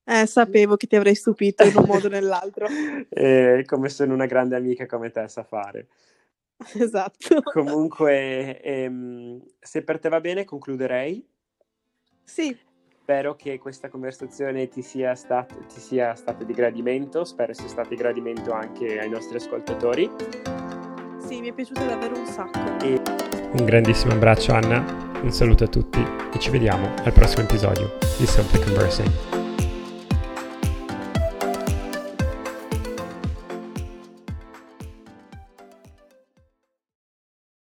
Eh, 0.03 0.25
sapevo 0.25 0.77
che 0.77 0.87
ti 0.87 0.95
avrei 0.95 1.15
stupito 1.15 1.63
in 1.63 1.75
un 1.75 1.85
modo 1.85 2.07
o 2.07 2.09
nell'altro. 2.09 2.67
Eh, 3.09 3.63
come 3.65 3.89
sono 3.89 4.13
una 4.13 4.25
grande 4.25 4.55
amica 4.55 4.85
come 4.85 5.09
te 5.09 5.27
sa 5.27 5.43
fare. 5.43 5.87
Esatto. 6.79 7.41
Comunque, 7.41 8.61
ehm, 8.61 9.43
se 9.59 9.83
per 9.83 9.99
te 9.99 10.09
va 10.09 10.21
bene, 10.21 10.45
concluderei. 10.45 11.27
Sì, 12.31 12.57
Spero 13.01 13.35
che 13.35 13.59
questa 13.59 13.89
conversazione 13.89 14.69
ti 14.69 14.81
sia, 14.81 15.15
stat- 15.15 15.65
ti 15.65 15.81
sia 15.81 16.15
stata 16.15 16.45
di 16.45 16.53
gradimento, 16.53 17.25
spero 17.25 17.51
sia 17.51 17.67
stata 17.67 17.89
di 17.89 17.95
gradimento 17.95 18.53
anche 18.53 18.99
ai 18.99 19.09
nostri 19.09 19.35
ascoltatori. 19.35 20.09
sì, 21.17 21.41
mi 21.41 21.49
è 21.49 21.51
piaciuto 21.51 21.83
davvero 21.83 22.17
un 22.17 22.25
sacco. 22.25 22.59
Un 23.57 23.65
grandissimo 23.65 24.13
abbraccio 24.13 24.53
Anna, 24.53 25.11
un 25.21 25.31
saluto 25.31 25.65
a 25.65 25.67
tutti 25.67 25.99
e 25.99 26.39
ci 26.39 26.51
vediamo 26.51 26.93
al 27.03 27.11
prossimo 27.11 27.43
episodio 27.43 27.97
di 28.17 28.25
Simply 28.25 28.63
Conversing. 28.63 29.40